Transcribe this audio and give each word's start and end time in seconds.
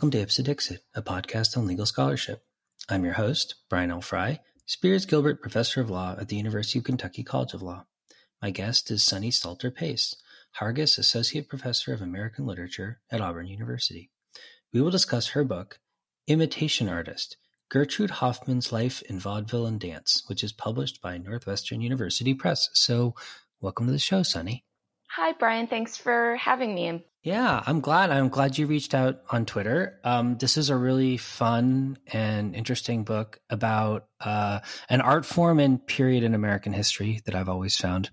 welcome 0.00 0.10
to 0.10 0.22
Ipse 0.22 0.38
Dixit, 0.38 0.80
a 0.94 1.02
podcast 1.02 1.58
on 1.58 1.66
legal 1.66 1.84
scholarship. 1.84 2.42
I'm 2.88 3.04
your 3.04 3.12
host, 3.12 3.56
Brian 3.68 3.90
L. 3.90 4.00
Frye, 4.00 4.40
Spears 4.64 5.04
Gilbert 5.04 5.42
Professor 5.42 5.82
of 5.82 5.90
Law 5.90 6.16
at 6.18 6.28
the 6.28 6.36
University 6.36 6.78
of 6.78 6.86
Kentucky 6.86 7.22
College 7.22 7.52
of 7.52 7.60
Law. 7.60 7.84
My 8.40 8.50
guest 8.50 8.90
is 8.90 9.02
Sunny 9.02 9.28
Stalter 9.30 9.70
Pace, 9.70 10.16
Hargis 10.58 10.96
Associate 10.96 11.46
Professor 11.46 11.92
of 11.92 12.00
American 12.00 12.46
Literature 12.46 13.02
at 13.10 13.20
Auburn 13.20 13.46
University. 13.46 14.10
We 14.72 14.80
will 14.80 14.90
discuss 14.90 15.28
her 15.28 15.44
book, 15.44 15.80
Imitation 16.26 16.88
Artist 16.88 17.36
Gertrude 17.68 18.08
Hoffman's 18.08 18.72
Life 18.72 19.02
in 19.02 19.18
Vaudeville 19.18 19.66
and 19.66 19.78
Dance, 19.78 20.22
which 20.28 20.42
is 20.42 20.50
published 20.50 21.02
by 21.02 21.18
Northwestern 21.18 21.82
University 21.82 22.32
Press. 22.32 22.70
So, 22.72 23.14
welcome 23.60 23.84
to 23.84 23.92
the 23.92 23.98
show, 23.98 24.22
Sunny. 24.22 24.64
Hi, 25.10 25.32
Brian. 25.38 25.66
Thanks 25.66 25.98
for 25.98 26.36
having 26.36 26.74
me. 26.74 27.04
Yeah, 27.22 27.62
I'm 27.66 27.80
glad. 27.80 28.10
I'm 28.10 28.30
glad 28.30 28.56
you 28.56 28.66
reached 28.66 28.94
out 28.94 29.20
on 29.30 29.44
Twitter. 29.44 30.00
Um, 30.04 30.38
this 30.38 30.56
is 30.56 30.70
a 30.70 30.76
really 30.76 31.18
fun 31.18 31.98
and 32.10 32.56
interesting 32.56 33.04
book 33.04 33.38
about 33.50 34.06
uh, 34.20 34.60
an 34.88 35.02
art 35.02 35.26
form 35.26 35.60
and 35.60 35.86
period 35.86 36.24
in 36.24 36.34
American 36.34 36.72
history 36.72 37.20
that 37.26 37.34
I've 37.34 37.50
always 37.50 37.76
found 37.76 38.10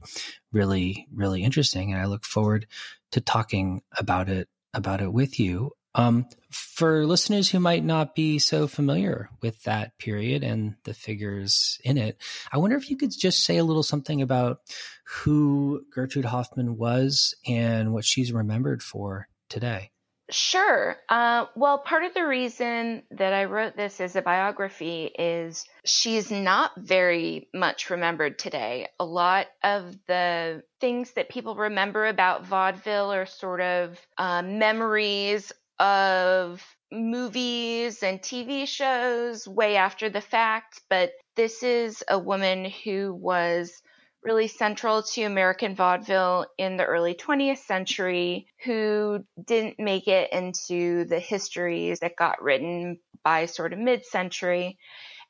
really, 0.51 1.07
really 1.13 1.43
interesting, 1.43 1.93
and 1.93 2.01
I 2.01 2.05
look 2.05 2.25
forward 2.25 2.67
to 3.13 3.21
talking 3.21 3.81
about 3.97 4.27
it 4.27 4.49
about 4.73 5.01
it 5.01 5.13
with 5.13 5.39
you. 5.39 5.71
Um, 5.97 6.27
for 6.51 7.07
listeners 7.07 7.49
who 7.49 7.59
might 7.59 7.83
not 7.83 8.13
be 8.13 8.37
so 8.37 8.67
familiar 8.67 9.29
with 9.41 9.63
that 9.63 9.97
period 9.97 10.43
and 10.43 10.75
the 10.83 10.93
figures 10.93 11.79
in 11.83 11.97
it, 11.97 12.17
I 12.51 12.59
wonder 12.59 12.77
if 12.77 12.89
you 12.89 12.97
could 12.97 13.11
just 13.17 13.43
say 13.43 13.57
a 13.57 13.63
little 13.63 13.83
something 13.83 14.21
about 14.21 14.59
who 15.05 15.83
Gertrude 15.91 16.25
Hoffman 16.25 16.77
was 16.77 17.35
and 17.47 17.93
what 17.93 18.05
she's 18.05 18.31
remembered 18.31 18.83
for 18.83 19.27
today. 19.49 19.91
Sure. 20.29 20.97
Uh, 21.07 21.45
well, 21.55 21.77
part 21.79 22.03
of 22.03 22.13
the 22.13 22.27
reason 22.27 23.03
that 23.11 23.33
I 23.33 23.45
wrote 23.45 23.77
this 23.77 24.01
as 24.01 24.17
a 24.17 24.21
biography 24.21 25.05
is 25.05 25.65
she's 25.85 26.29
not 26.29 26.73
very 26.77 27.47
much 27.53 27.89
remembered 27.89 28.37
today. 28.37 28.89
A 28.99 29.05
lot 29.05 29.47
of 29.63 29.95
the 30.05 30.63
things 30.81 31.11
that 31.11 31.29
people 31.29 31.55
remember 31.55 32.05
about 32.05 32.45
vaudeville 32.45 33.13
are 33.13 33.25
sort 33.25 33.61
of 33.61 33.97
uh, 34.17 34.41
memories 34.41 35.53
of 35.79 36.63
movies 36.91 38.03
and 38.03 38.21
TV 38.21 38.67
shows 38.67 39.47
way 39.47 39.75
after 39.75 40.09
the 40.09 40.21
fact, 40.21 40.81
but 40.89 41.11
this 41.35 41.63
is 41.63 42.03
a 42.09 42.17
woman 42.17 42.71
who 42.83 43.13
was 43.13 43.81
really 44.23 44.47
central 44.47 45.03
to 45.03 45.23
American 45.23 45.75
vaudeville 45.75 46.45
in 46.57 46.77
the 46.77 46.85
early 46.85 47.13
20th 47.13 47.59
century 47.59 48.47
who 48.63 49.23
didn't 49.45 49.79
make 49.79 50.07
it 50.07 50.31
into 50.31 51.05
the 51.05 51.19
histories 51.19 51.99
that 51.99 52.15
got 52.17 52.41
written 52.41 52.99
by 53.23 53.45
sort 53.45 53.73
of 53.73 53.79
mid 53.79 54.05
century. 54.05 54.77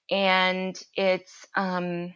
And 0.10 0.80
it's 0.96 1.46
um, 1.56 2.14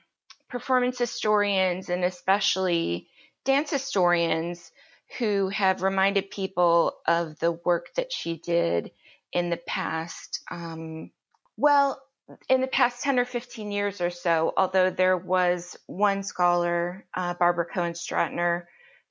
performance 0.49 0.97
historians 0.97 1.89
and 1.89 2.03
especially 2.03 3.09
dance 3.43 3.69
historians 3.69 4.71
who 5.17 5.49
have 5.49 5.83
reminded 5.83 6.31
people 6.31 6.97
of 7.07 7.37
the 7.39 7.51
work 7.51 7.87
that 7.95 8.13
she 8.13 8.37
did 8.37 8.91
in 9.33 9.49
the 9.49 9.59
past. 9.67 10.41
Um, 10.49 11.11
well, 11.57 12.01
in 12.49 12.61
the 12.61 12.67
past 12.67 13.03
10 13.03 13.19
or 13.19 13.25
15 13.25 13.71
years 13.71 14.01
or 14.01 14.09
so, 14.09 14.53
although 14.55 14.89
there 14.89 15.17
was 15.17 15.75
one 15.87 16.23
scholar, 16.23 17.05
uh, 17.13 17.33
Barbara 17.33 17.65
Cohen 17.65 17.93
Stratyner, 17.93 18.63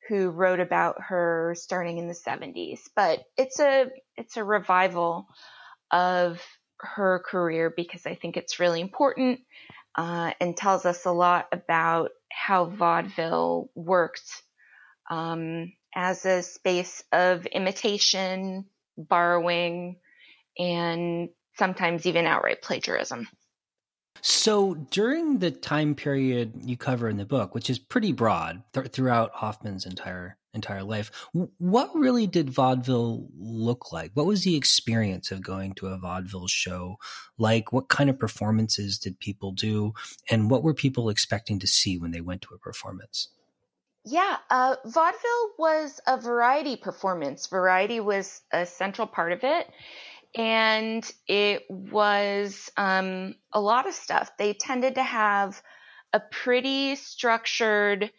who 0.09 0.31
wrote 0.31 0.61
about 0.61 0.97
her 1.01 1.55
starting 1.57 1.99
in 1.99 2.09
the 2.09 2.15
70s. 2.15 2.81
But 2.97 3.25
it's 3.37 3.61
a 3.61 3.87
it's 4.17 4.37
a 4.37 4.45
revival 4.45 5.29
of 5.91 6.43
her 6.79 7.23
career 7.27 7.73
because 7.75 8.07
I 8.07 8.15
think 8.15 8.37
it's 8.37 8.59
really 8.59 8.81
important 8.81 9.41
uh, 9.97 10.33
and 10.41 10.57
tells 10.57 10.87
us 10.87 11.05
a 11.05 11.13
lot 11.13 11.49
about 11.53 12.11
how 12.31 12.65
vaudeville 12.65 13.71
worked 13.75 14.43
um, 15.11 15.73
as 15.95 16.25
a 16.25 16.43
space 16.43 17.03
of 17.13 17.47
imitation, 17.47 18.67
borrowing, 18.97 19.97
and 20.59 21.31
sometimes 21.59 22.07
even 22.07 22.27
outright 22.27 22.63
plagiarism. 22.63 23.29
So 24.23 24.75
during 24.75 25.39
the 25.39 25.51
time 25.51 25.95
period 25.95 26.53
you 26.65 26.77
cover 26.77 27.09
in 27.09 27.17
the 27.17 27.25
book, 27.25 27.55
which 27.55 27.71
is 27.71 27.79
pretty 27.79 28.13
broad 28.13 28.63
th- 28.75 28.89
throughout 28.89 29.33
Hoffman's 29.33 29.87
entire 29.87 30.37
entire 30.53 30.83
life, 30.83 31.11
w- 31.33 31.51
what 31.59 31.95
really 31.95 32.27
did 32.27 32.51
vaudeville 32.51 33.29
look 33.39 33.93
like? 33.93 34.11
What 34.15 34.27
was 34.27 34.43
the 34.43 34.57
experience 34.57 35.31
of 35.31 35.43
going 35.43 35.75
to 35.75 35.87
a 35.87 35.97
vaudeville 35.97 36.49
show 36.49 36.97
like? 37.39 37.73
What 37.73 37.89
kind 37.89 38.11
of 38.11 38.19
performances 38.19 38.99
did 38.99 39.21
people 39.21 39.53
do, 39.53 39.95
and 40.29 40.51
what 40.51 40.63
were 40.63 40.75
people 40.75 41.09
expecting 41.09 41.59
to 41.61 41.67
see 41.67 41.97
when 41.97 42.11
they 42.11 42.21
went 42.21 42.43
to 42.43 42.55
a 42.55 42.59
performance? 42.59 43.29
Yeah, 44.05 44.37
uh, 44.49 44.77
vaudeville 44.85 45.51
was 45.59 46.01
a 46.07 46.17
variety 46.19 46.77
performance. 46.77 47.47
Variety 47.49 48.01
was 48.01 48.41
a 48.53 48.65
central 48.67 49.07
part 49.07 49.33
of 49.33 49.45
it. 49.45 49.71
And 50.37 51.11
it 51.29 51.65
was 51.71 52.71
um, 52.77 53.37
a 53.53 53.61
lot 53.61 53.89
of 53.89 53.95
stuff. 53.95 54.33
They 54.39 54.55
tended 54.55 54.97
to 54.97 55.03
have 55.03 55.63
a 56.13 56.21
pretty 56.21 56.97
structured 56.97 58.11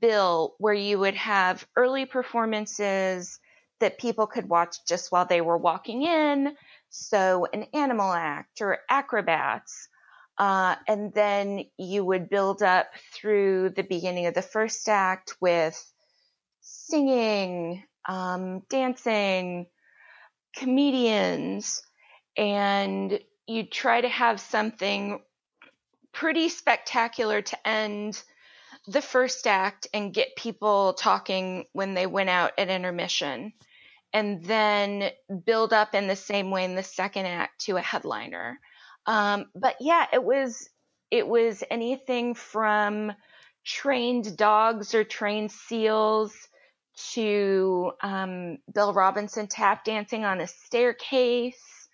bill 0.00 0.56
where 0.58 0.74
you 0.74 0.98
would 1.00 1.16
have 1.16 1.66
early 1.76 2.06
performances 2.06 3.40
that 3.80 3.98
people 3.98 4.28
could 4.28 4.48
watch 4.48 4.76
just 4.88 5.12
while 5.12 5.26
they 5.26 5.42
were 5.42 5.58
walking 5.58 6.04
in. 6.04 6.56
So, 6.90 7.46
an 7.52 7.64
animal 7.74 8.12
act 8.12 8.62
or 8.62 8.80
acrobats. 8.90 9.89
Uh, 10.40 10.74
and 10.88 11.12
then 11.12 11.66
you 11.76 12.02
would 12.02 12.30
build 12.30 12.62
up 12.62 12.88
through 13.12 13.68
the 13.76 13.82
beginning 13.82 14.24
of 14.24 14.32
the 14.32 14.40
first 14.40 14.88
act 14.88 15.34
with 15.38 15.78
singing, 16.62 17.84
um, 18.08 18.62
dancing, 18.70 19.66
comedians, 20.56 21.82
and 22.38 23.20
you 23.46 23.66
try 23.66 24.00
to 24.00 24.08
have 24.08 24.40
something 24.40 25.20
pretty 26.10 26.48
spectacular 26.48 27.42
to 27.42 27.68
end 27.68 28.22
the 28.86 29.02
first 29.02 29.46
act 29.46 29.88
and 29.92 30.14
get 30.14 30.36
people 30.36 30.94
talking 30.94 31.66
when 31.74 31.92
they 31.92 32.06
went 32.06 32.30
out 32.30 32.52
at 32.56 32.70
intermission 32.70 33.52
and 34.14 34.42
then 34.46 35.10
build 35.44 35.74
up 35.74 35.94
in 35.94 36.06
the 36.06 36.16
same 36.16 36.50
way 36.50 36.64
in 36.64 36.76
the 36.76 36.82
second 36.82 37.26
act 37.26 37.60
to 37.60 37.76
a 37.76 37.82
headliner 37.82 38.58
um, 39.06 39.46
but 39.54 39.76
yeah, 39.80 40.06
it 40.12 40.22
was 40.22 40.68
it 41.10 41.26
was 41.26 41.64
anything 41.70 42.34
from 42.34 43.12
trained 43.64 44.36
dogs 44.36 44.94
or 44.94 45.04
trained 45.04 45.50
seals 45.50 46.32
to 47.12 47.92
um, 48.02 48.58
Bill 48.72 48.92
Robinson 48.92 49.46
tap 49.46 49.84
dancing 49.84 50.24
on 50.24 50.40
a 50.40 50.46
staircase 50.46 51.88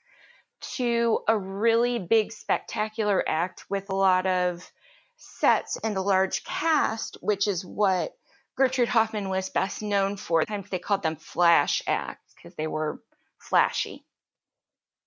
to 0.61 1.21
a 1.29 1.39
really 1.39 1.99
big 1.99 2.33
spectacular 2.33 3.23
act 3.27 3.65
with 3.69 3.89
a 3.91 3.95
lot 3.95 4.27
of 4.27 4.69
sets 5.17 5.79
and 5.83 5.97
a 5.97 6.03
large 6.03 6.45
cast, 6.45 7.19
which 7.21 7.47
is 7.47 7.65
what 7.65 8.13
Gertrude 8.57 8.89
Hoffman 8.89 9.29
was 9.29 9.51
best 9.51 9.83
known 9.83 10.17
for. 10.17 10.43
Sometimes 10.43 10.71
they 10.71 10.79
called 10.79 11.03
them 11.03 11.17
flash 11.17 11.83
acts 11.87 12.35
because 12.35 12.55
they 12.57 12.67
were 12.67 13.01
flashy. 13.39 14.05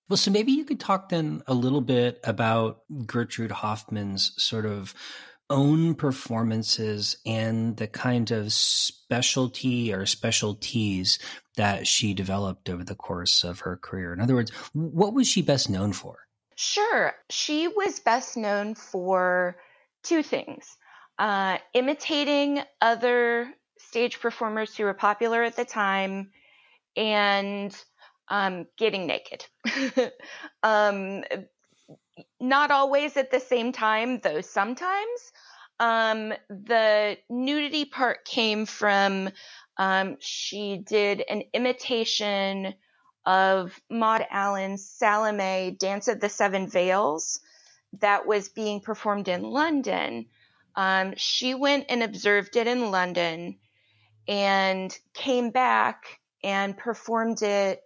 Well, 0.10 0.18
so 0.18 0.32
maybe 0.32 0.52
you 0.52 0.66
could 0.66 0.80
talk 0.80 1.10
then 1.10 1.44
a 1.48 1.54
little 1.54 1.82
bit 1.82 2.20
about 2.24 2.82
Gertrude 3.06 3.52
Hoffman's 3.52 4.34
sort 4.42 4.66
of 4.66 4.94
own 5.52 5.96
performances 5.96 7.18
and 7.26 7.78
the 7.78 7.88
kind 7.88 8.30
of 8.32 8.52
specialty 8.52 9.94
or 9.94 10.06
specialties 10.06 11.20
that 11.58 11.88
she 11.88 12.14
developed 12.14 12.70
over 12.70 12.84
the 12.84 12.96
course 12.96 13.44
of 13.44 13.62
her 13.62 13.78
career. 13.78 14.14
In 14.14 14.22
other 14.22 14.36
words, 14.36 14.52
what 14.74 15.14
was 15.14 15.28
she 15.28 15.42
best 15.42 15.70
known 15.70 15.94
for? 15.94 16.18
Sure. 16.56 17.14
She 17.30 17.68
was 17.68 18.00
best 18.00 18.36
known 18.36 18.76
for 18.76 19.58
two 20.04 20.24
things 20.24 20.78
uh, 21.20 21.58
imitating 21.74 22.62
other 22.82 23.54
stage 23.78 24.20
performers 24.20 24.76
who 24.76 24.86
were 24.86 24.94
popular 24.94 25.44
at 25.44 25.56
the 25.56 25.66
time 25.66 26.32
and 26.96 27.76
um, 28.30 28.68
getting 28.78 29.08
naked. 29.08 29.46
um, 30.64 31.24
not 32.40 32.72
always 32.72 33.18
at 33.18 33.32
the 33.32 33.40
same 33.40 33.72
time, 33.72 34.20
though 34.20 34.42
sometimes. 34.42 35.32
Um, 35.80 36.34
the 36.50 37.18
nudity 37.30 37.86
part 37.86 38.26
came 38.26 38.66
from 38.66 39.30
um, 39.78 40.18
she 40.20 40.78
did 40.86 41.24
an 41.30 41.44
imitation 41.54 42.74
of 43.26 43.80
Maud 43.90 44.26
Allan's 44.30 44.90
Salome 44.90 45.78
Dance 45.80 46.08
of 46.08 46.20
the 46.20 46.30
Seven 46.30 46.68
Veils 46.68 47.40
that 48.00 48.28
was 48.28 48.50
being 48.50 48.82
performed 48.82 49.28
in 49.28 49.44
London. 49.44 50.26
Um, 50.76 51.14
she 51.16 51.56
went 51.56 51.86
and 51.90 52.04
observed 52.04 52.56
it 52.56 52.68
in 52.68 52.92
London 52.92 53.58
and 54.28 54.98
came 55.14 55.50
back 55.50 56.20
and 56.44 56.78
performed 56.78 57.42
it 57.42 57.82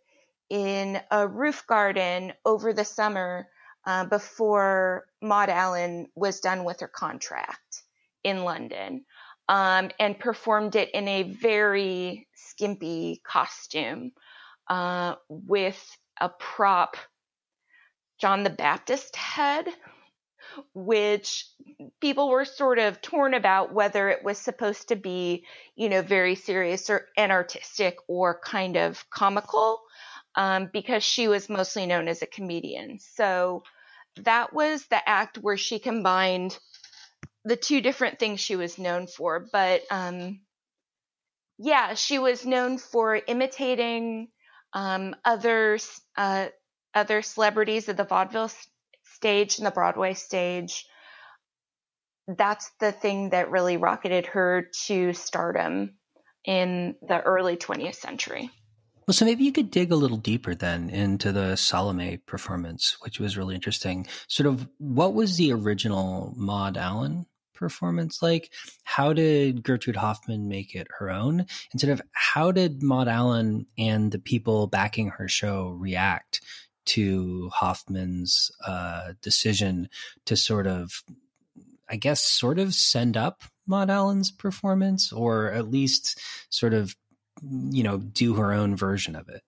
in 0.54 1.02
a 1.10 1.28
roof 1.28 1.66
garden 1.66 2.32
over 2.46 2.74
the 2.74 2.86
summer 2.86 3.48
uh, 3.88 4.06
before 4.06 5.08
Maud 5.20 5.50
Allan 5.50 6.06
was 6.14 6.42
done 6.42 6.64
with 6.64 6.82
her 6.82 6.88
contract 6.88 7.82
in 8.24 8.44
London 8.44 9.04
um, 9.50 9.90
and 10.00 10.20
performed 10.20 10.76
it 10.76 10.92
in 10.92 11.08
a 11.08 11.24
very 11.24 12.28
skimpy 12.36 13.20
costume 13.26 14.12
uh, 14.68 15.16
with 15.28 15.84
a 16.22 16.30
prop 16.30 16.98
John 18.22 18.44
the 18.44 18.52
Baptist 18.52 19.16
head, 19.16 19.66
which 20.76 21.48
people 22.00 22.30
were 22.30 22.46
sort 22.46 22.78
of 22.78 23.02
torn 23.02 23.34
about 23.34 23.74
whether 23.74 24.08
it 24.08 24.24
was 24.24 24.38
supposed 24.38 24.90
to 24.90 24.96
be, 24.96 25.46
you 25.76 25.90
know, 25.90 26.04
very 26.04 26.36
serious 26.36 26.92
or 26.92 27.08
and 27.18 27.32
artistic 27.32 27.98
or 28.08 28.40
kind 28.40 28.78
of 28.78 29.04
comical, 29.10 29.82
um, 30.36 30.70
because 30.72 31.04
she 31.04 31.28
was 31.28 31.50
mostly 31.50 31.86
known 31.86 32.08
as 32.08 32.22
a 32.22 32.28
comedian. 32.28 33.00
So 33.00 33.64
that 34.18 34.54
was 34.54 34.86
the 34.88 35.08
act 35.08 35.38
where 35.38 35.58
she 35.58 35.80
combined 35.80 36.58
the 37.46 37.56
two 37.56 37.82
different 37.82 38.20
things 38.20 38.40
she 38.40 38.56
was 38.56 38.78
known 38.78 39.08
for. 39.08 39.46
But 39.52 39.82
um, 39.92 40.42
yeah, 41.58 41.94
she 41.94 42.20
was 42.20 42.46
known 42.46 42.78
for 42.78 43.16
imitating 43.16 44.30
um, 44.74 45.16
uh, 45.24 46.48
other 46.96 47.22
celebrities 47.22 47.90
of 47.90 47.98
the 47.98 48.04
vaudeville 48.04 48.52
stage 49.04 49.58
and 49.58 49.68
the 49.68 49.72
Broadway 49.72 50.14
stage. 50.14 50.86
That's 52.28 52.72
the 52.80 52.92
thing 52.92 53.32
that 53.32 53.52
really 53.52 53.78
rocketed 53.78 54.28
her 54.28 54.70
to 54.88 55.14
stardom 55.14 55.98
in 56.46 56.96
the 57.02 57.22
early 57.22 57.58
20th 57.58 57.96
century. 57.96 58.50
Well, 59.06 59.14
so 59.14 59.26
maybe 59.26 59.44
you 59.44 59.52
could 59.52 59.70
dig 59.70 59.92
a 59.92 59.98
little 59.98 60.18
deeper 60.18 60.56
then 60.56 60.90
into 60.90 61.32
the 61.32 61.56
Salome 61.56 62.18
performance, 62.18 62.98
which 63.02 63.20
was 63.20 63.38
really 63.38 63.56
interesting. 63.56 64.08
Sort 64.28 64.48
of 64.48 64.68
what 64.78 65.14
was 65.14 65.36
the 65.38 65.52
original 65.52 66.34
Maud 66.38 66.78
Allan 66.78 67.26
performance 67.54 68.22
like? 68.22 68.52
How 68.84 69.14
did 69.14 69.64
Gertrude 69.64 69.96
Hoffman 69.96 70.48
make 70.48 70.76
it 70.76 70.88
her 71.00 71.10
own? 71.10 71.46
And 71.72 71.82
sort 71.82 71.92
of 71.92 72.02
how 72.12 72.52
did 72.52 72.82
Maud 72.82 73.08
Allan 73.08 73.66
and 73.78 74.12
the 74.12 74.20
people 74.20 74.68
backing 74.68 75.10
her 75.10 75.28
show 75.28 75.70
react 75.70 76.42
to 76.86 77.50
Hoffman's 77.54 78.52
uh, 78.66 79.14
decision 79.22 79.90
to 80.26 80.36
sort 80.36 80.68
of, 80.68 81.04
I 81.90 81.96
guess, 81.96 82.22
sort 82.22 82.60
of 82.60 82.74
send 82.74 83.16
up 83.16 83.44
Maud 83.66 83.90
Allan's 83.90 84.32
performance, 84.32 85.14
or 85.14 85.52
at 85.52 85.72
least 85.72 86.20
sort 86.50 86.74
of, 86.74 86.96
you 87.42 87.84
know, 87.84 87.98
do 87.98 88.36
her 88.36 88.54
own 88.54 88.76
version 88.76 89.16
of 89.16 89.30
it? 89.30 89.42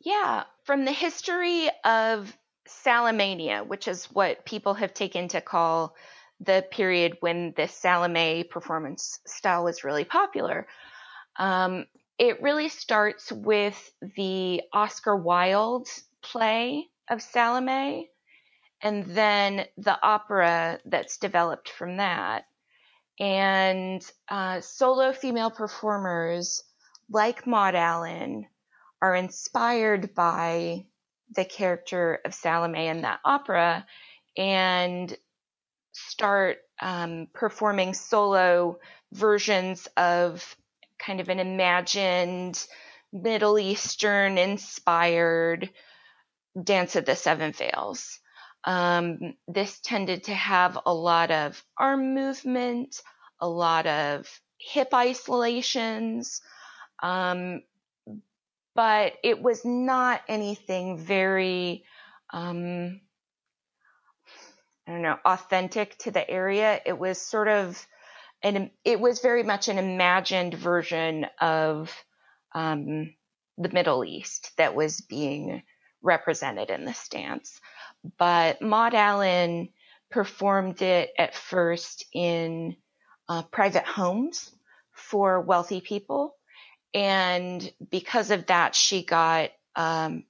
Yeah, 0.00 0.44
from 0.64 0.84
the 0.84 0.92
history 0.92 1.68
of 1.84 2.36
Salomania, 2.68 3.66
which 3.66 3.88
is 3.88 4.06
what 4.06 4.44
people 4.44 4.74
have 4.74 4.94
taken 4.94 5.28
to 5.28 5.40
call 5.40 5.94
the 6.40 6.64
period 6.70 7.16
when 7.20 7.52
the 7.56 7.68
Salome 7.68 8.44
performance 8.44 9.20
style 9.26 9.64
was 9.64 9.84
really 9.84 10.04
popular. 10.04 10.66
Um, 11.36 11.86
it 12.18 12.42
really 12.42 12.68
starts 12.68 13.30
with 13.30 13.92
the 14.16 14.62
Oscar 14.72 15.16
Wilde 15.16 15.88
play 16.20 16.88
of 17.08 17.22
Salome 17.22 18.10
and 18.82 19.04
then 19.06 19.64
the 19.78 19.98
opera 20.02 20.80
that's 20.84 21.18
developed 21.18 21.68
from 21.68 21.98
that. 21.98 22.44
And 23.20 24.04
uh, 24.28 24.60
solo 24.60 25.12
female 25.12 25.50
performers 25.50 26.64
like 27.12 27.46
Maud 27.46 27.74
Allan, 27.74 28.46
are 29.00 29.14
inspired 29.14 30.14
by 30.14 30.86
the 31.34 31.44
character 31.44 32.20
of 32.24 32.34
Salome 32.34 32.86
in 32.86 33.02
that 33.02 33.20
opera 33.24 33.86
and 34.36 35.16
start 35.92 36.58
um, 36.80 37.28
performing 37.32 37.94
solo 37.94 38.78
versions 39.12 39.88
of 39.96 40.56
kind 40.98 41.20
of 41.20 41.28
an 41.28 41.38
imagined 41.38 42.64
Middle 43.12 43.58
Eastern 43.58 44.38
inspired 44.38 45.68
Dance 46.62 46.96
of 46.96 47.04
the 47.04 47.16
Seven 47.16 47.52
Veils. 47.52 48.20
Um, 48.64 49.34
this 49.48 49.80
tended 49.80 50.24
to 50.24 50.34
have 50.34 50.78
a 50.86 50.94
lot 50.94 51.30
of 51.30 51.62
arm 51.76 52.14
movement, 52.14 53.02
a 53.40 53.48
lot 53.48 53.86
of 53.86 54.28
hip 54.58 54.94
isolations, 54.94 56.40
um, 57.02 57.62
but 58.74 59.14
it 59.22 59.42
was 59.42 59.64
not 59.64 60.22
anything 60.28 60.98
very 60.98 61.84
um, 62.32 63.00
I 64.86 64.92
don't 64.92 65.02
know, 65.02 65.18
authentic 65.24 65.96
to 65.98 66.10
the 66.10 66.28
area. 66.28 66.80
It 66.84 66.98
was 66.98 67.20
sort 67.20 67.48
of 67.48 67.86
an, 68.42 68.70
it 68.84 68.98
was 68.98 69.20
very 69.20 69.42
much 69.44 69.68
an 69.68 69.78
imagined 69.78 70.54
version 70.54 71.26
of 71.40 71.94
um, 72.52 73.14
the 73.58 73.68
Middle 73.68 74.04
East 74.04 74.50
that 74.56 74.74
was 74.74 75.00
being 75.00 75.62
represented 76.02 76.70
in 76.70 76.84
this 76.84 77.08
dance. 77.08 77.60
But 78.18 78.60
Maud 78.60 78.94
Allan 78.94 79.68
performed 80.10 80.82
it 80.82 81.10
at 81.16 81.34
first 81.34 82.04
in 82.12 82.76
uh, 83.28 83.42
private 83.44 83.84
homes 83.84 84.50
for 84.92 85.40
wealthy 85.40 85.80
people. 85.80 86.34
And 86.94 87.72
because 87.90 88.30
of 88.30 88.46
that, 88.46 88.74
she 88.74 89.02
got, 89.02 89.50
um, 89.76 90.24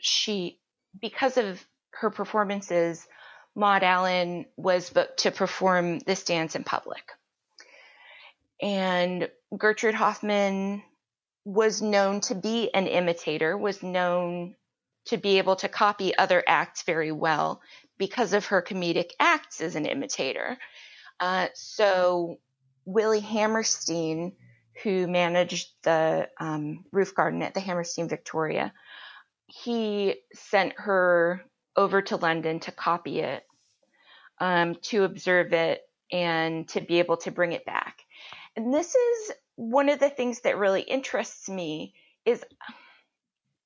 she, 0.00 0.58
because 1.00 1.36
of 1.36 1.64
her 1.90 2.10
performances, 2.10 3.06
Maud 3.54 3.82
Allan 3.82 4.46
was 4.56 4.90
booked 4.90 5.20
to 5.20 5.30
perform 5.30 6.00
this 6.00 6.24
dance 6.24 6.54
in 6.54 6.64
public. 6.64 7.12
And 8.60 9.28
Gertrude 9.56 9.94
Hoffman 9.94 10.82
was 11.44 11.80
known 11.80 12.20
to 12.22 12.34
be 12.34 12.72
an 12.74 12.86
imitator, 12.86 13.56
was 13.56 13.82
known 13.82 14.56
to 15.06 15.16
be 15.16 15.38
able 15.38 15.56
to 15.56 15.68
copy 15.68 16.16
other 16.16 16.42
acts 16.46 16.82
very 16.82 17.12
well 17.12 17.60
because 17.98 18.32
of 18.32 18.46
her 18.46 18.60
comedic 18.60 19.10
acts 19.20 19.60
as 19.60 19.76
an 19.76 19.86
imitator. 19.86 20.58
Uh, 21.20 21.46
so 21.54 22.38
Willie 22.84 23.20
Hammerstein, 23.20 24.32
who 24.82 25.06
managed 25.06 25.68
the 25.82 26.28
um, 26.38 26.84
roof 26.92 27.14
garden 27.14 27.42
at 27.42 27.54
the 27.54 27.60
Hammerstein 27.60 28.08
Victoria, 28.08 28.72
he 29.46 30.16
sent 30.34 30.74
her 30.76 31.42
over 31.76 32.02
to 32.02 32.16
London 32.16 32.60
to 32.60 32.72
copy 32.72 33.20
it, 33.20 33.44
um, 34.38 34.74
to 34.82 35.04
observe 35.04 35.52
it, 35.52 35.82
and 36.12 36.68
to 36.68 36.80
be 36.80 36.98
able 36.98 37.16
to 37.18 37.30
bring 37.30 37.52
it 37.52 37.64
back. 37.64 38.02
And 38.54 38.72
this 38.72 38.94
is 38.94 39.32
one 39.56 39.88
of 39.88 39.98
the 39.98 40.10
things 40.10 40.40
that 40.40 40.58
really 40.58 40.82
interests 40.82 41.48
me 41.48 41.94
is 42.24 42.44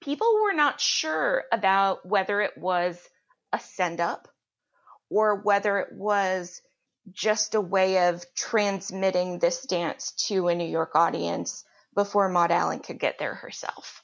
people 0.00 0.40
were 0.42 0.54
not 0.54 0.80
sure 0.80 1.44
about 1.52 2.06
whether 2.06 2.40
it 2.40 2.56
was 2.56 2.98
a 3.52 3.58
send 3.58 4.00
up 4.00 4.28
or 5.08 5.36
whether 5.36 5.78
it 5.78 5.92
was 5.92 6.62
just 7.12 7.54
a 7.54 7.61
way 7.61 8.09
of 8.09 8.25
transmitting 8.35 9.38
this 9.38 9.62
dance 9.62 10.12
to 10.28 10.49
a 10.49 10.54
New 10.54 10.69
York 10.69 10.95
audience 10.95 11.64
before 11.95 12.28
Maud 12.28 12.50
Allan 12.50 12.80
could 12.80 13.00
get 13.00 13.19
there 13.19 13.35
herself 13.35 14.02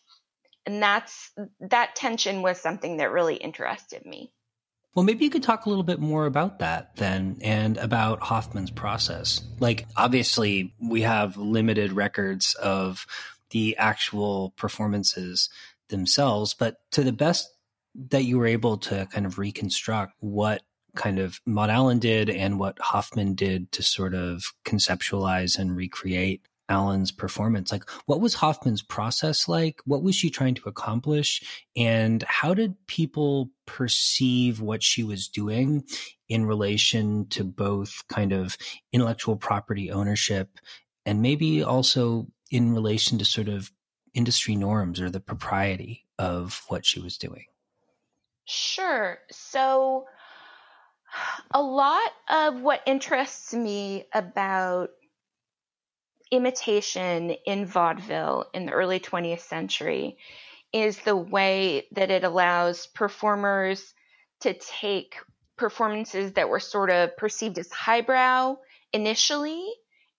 and 0.66 0.82
that's 0.82 1.30
that 1.60 1.94
tension 1.94 2.42
was 2.42 2.60
something 2.60 2.98
that 2.98 3.12
really 3.12 3.36
interested 3.36 4.04
me. 4.04 4.32
Well, 4.94 5.04
maybe 5.04 5.24
you 5.24 5.30
could 5.30 5.42
talk 5.42 5.66
a 5.66 5.68
little 5.68 5.84
bit 5.84 6.00
more 6.00 6.26
about 6.26 6.58
that 6.58 6.96
then 6.96 7.38
and 7.42 7.76
about 7.76 8.20
Hoffman's 8.20 8.70
process. 8.70 9.42
Like, 9.60 9.86
obviously, 9.96 10.74
we 10.80 11.02
have 11.02 11.36
limited 11.36 11.92
records 11.92 12.54
of 12.54 13.06
the 13.50 13.76
actual 13.76 14.54
performances 14.56 15.50
themselves, 15.88 16.54
but 16.54 16.78
to 16.92 17.04
the 17.04 17.12
best 17.12 17.48
that 18.10 18.24
you 18.24 18.38
were 18.38 18.46
able 18.46 18.78
to 18.78 19.06
kind 19.12 19.26
of 19.26 19.38
reconstruct 19.38 20.14
what 20.20 20.62
kind 20.96 21.18
of 21.18 21.40
Maud 21.46 21.70
Allan 21.70 21.98
did 21.98 22.30
and 22.30 22.58
what 22.58 22.78
Hoffman 22.80 23.34
did 23.34 23.70
to 23.72 23.82
sort 23.82 24.14
of 24.14 24.52
conceptualize 24.64 25.58
and 25.58 25.76
recreate 25.76 26.42
Allan's 26.68 27.12
performance. 27.12 27.70
Like, 27.70 27.88
what 28.06 28.20
was 28.20 28.34
Hoffman's 28.34 28.82
process 28.82 29.48
like? 29.48 29.80
What 29.84 30.02
was 30.02 30.14
she 30.16 30.30
trying 30.30 30.54
to 30.56 30.68
accomplish? 30.68 31.42
And 31.76 32.24
how 32.26 32.54
did 32.54 32.74
people 32.86 33.50
perceive 33.66 34.60
what 34.60 34.82
she 34.82 35.04
was 35.04 35.28
doing 35.28 35.84
in 36.28 36.44
relation 36.44 37.26
to 37.28 37.44
both 37.44 38.02
kind 38.08 38.32
of 38.32 38.56
intellectual 38.92 39.36
property 39.36 39.90
ownership 39.90 40.58
and 41.04 41.22
maybe 41.22 41.62
also 41.62 42.26
in 42.50 42.74
relation 42.74 43.18
to 43.18 43.24
sort 43.24 43.48
of 43.48 43.70
industry 44.14 44.56
norms 44.56 45.00
or 45.00 45.10
the 45.10 45.20
propriety 45.20 46.06
of 46.18 46.64
what 46.68 46.84
she 46.84 47.00
was 47.00 47.18
doing? 47.18 47.44
Sure. 48.44 49.18
So, 49.30 50.06
a 51.50 51.62
lot 51.62 52.10
of 52.28 52.60
what 52.60 52.82
interests 52.86 53.54
me 53.54 54.04
about 54.12 54.90
imitation 56.30 57.30
in 57.46 57.66
vaudeville 57.66 58.46
in 58.52 58.66
the 58.66 58.72
early 58.72 58.98
20th 58.98 59.40
century 59.40 60.18
is 60.72 60.98
the 60.98 61.16
way 61.16 61.86
that 61.92 62.10
it 62.10 62.24
allows 62.24 62.86
performers 62.88 63.94
to 64.40 64.52
take 64.52 65.14
performances 65.56 66.32
that 66.32 66.48
were 66.48 66.60
sort 66.60 66.90
of 66.90 67.16
perceived 67.16 67.58
as 67.58 67.70
highbrow 67.70 68.56
initially 68.92 69.64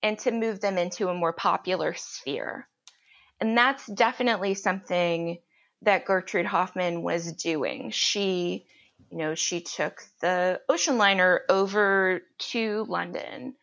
and 0.01 0.17
to 0.19 0.31
move 0.31 0.59
them 0.59 0.77
into 0.77 1.09
a 1.09 1.13
more 1.13 1.33
popular 1.33 1.93
sphere. 1.93 2.67
And 3.39 3.57
that's 3.57 3.85
definitely 3.85 4.55
something 4.55 5.37
that 5.83 6.05
Gertrude 6.05 6.45
Hoffman 6.45 7.03
was 7.03 7.33
doing. 7.33 7.91
She, 7.91 8.65
you 9.11 9.17
know, 9.17 9.35
she 9.35 9.61
took 9.61 10.03
the 10.21 10.61
ocean 10.67 10.97
liner 10.97 11.41
over 11.49 12.21
to 12.37 12.85
London. 12.87 13.55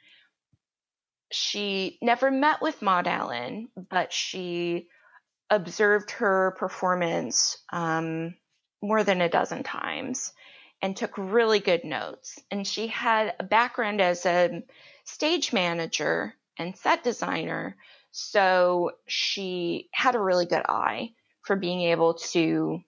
She 1.31 1.99
never 2.01 2.31
met 2.31 2.63
with 2.63 2.83
Maud 2.83 3.07
Allan, 3.07 3.69
but 3.91 4.13
she 4.13 4.89
observed 5.51 6.11
her 6.13 6.55
performance 6.59 7.59
um, 7.73 8.35
more 8.83 9.05
than 9.05 9.21
a 9.21 9.29
dozen 9.29 9.63
times 9.63 10.33
and 10.81 10.97
took 10.97 11.17
really 11.17 11.61
good 11.61 11.85
notes. 11.85 12.39
And 12.51 12.67
she 12.67 12.87
had 12.89 13.35
a 13.39 13.45
background 13.45 14.01
as 14.01 14.27
a 14.27 14.63
stage 15.05 15.53
manager 15.53 16.35
and 16.59 16.77
set 16.77 17.03
designer. 17.03 17.77
So 18.13 18.93
she 19.07 19.89
had 19.93 20.15
a 20.15 20.21
really 20.21 20.47
good 20.47 20.65
eye 20.69 21.13
for 21.43 21.57
being 21.57 21.83
able 21.83 22.15
to 22.15 22.81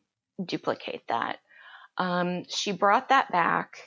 duplicate 0.44 1.08
that. 1.08 1.38
Um, 1.98 2.44
she 2.48 2.72
brought 2.72 3.08
that 3.08 3.30
back, 3.32 3.78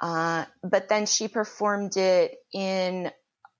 uh, 0.00 0.46
but 0.62 0.88
then 0.88 1.06
she 1.06 1.28
performed 1.28 1.96
it 1.96 2.36
in 2.52 3.10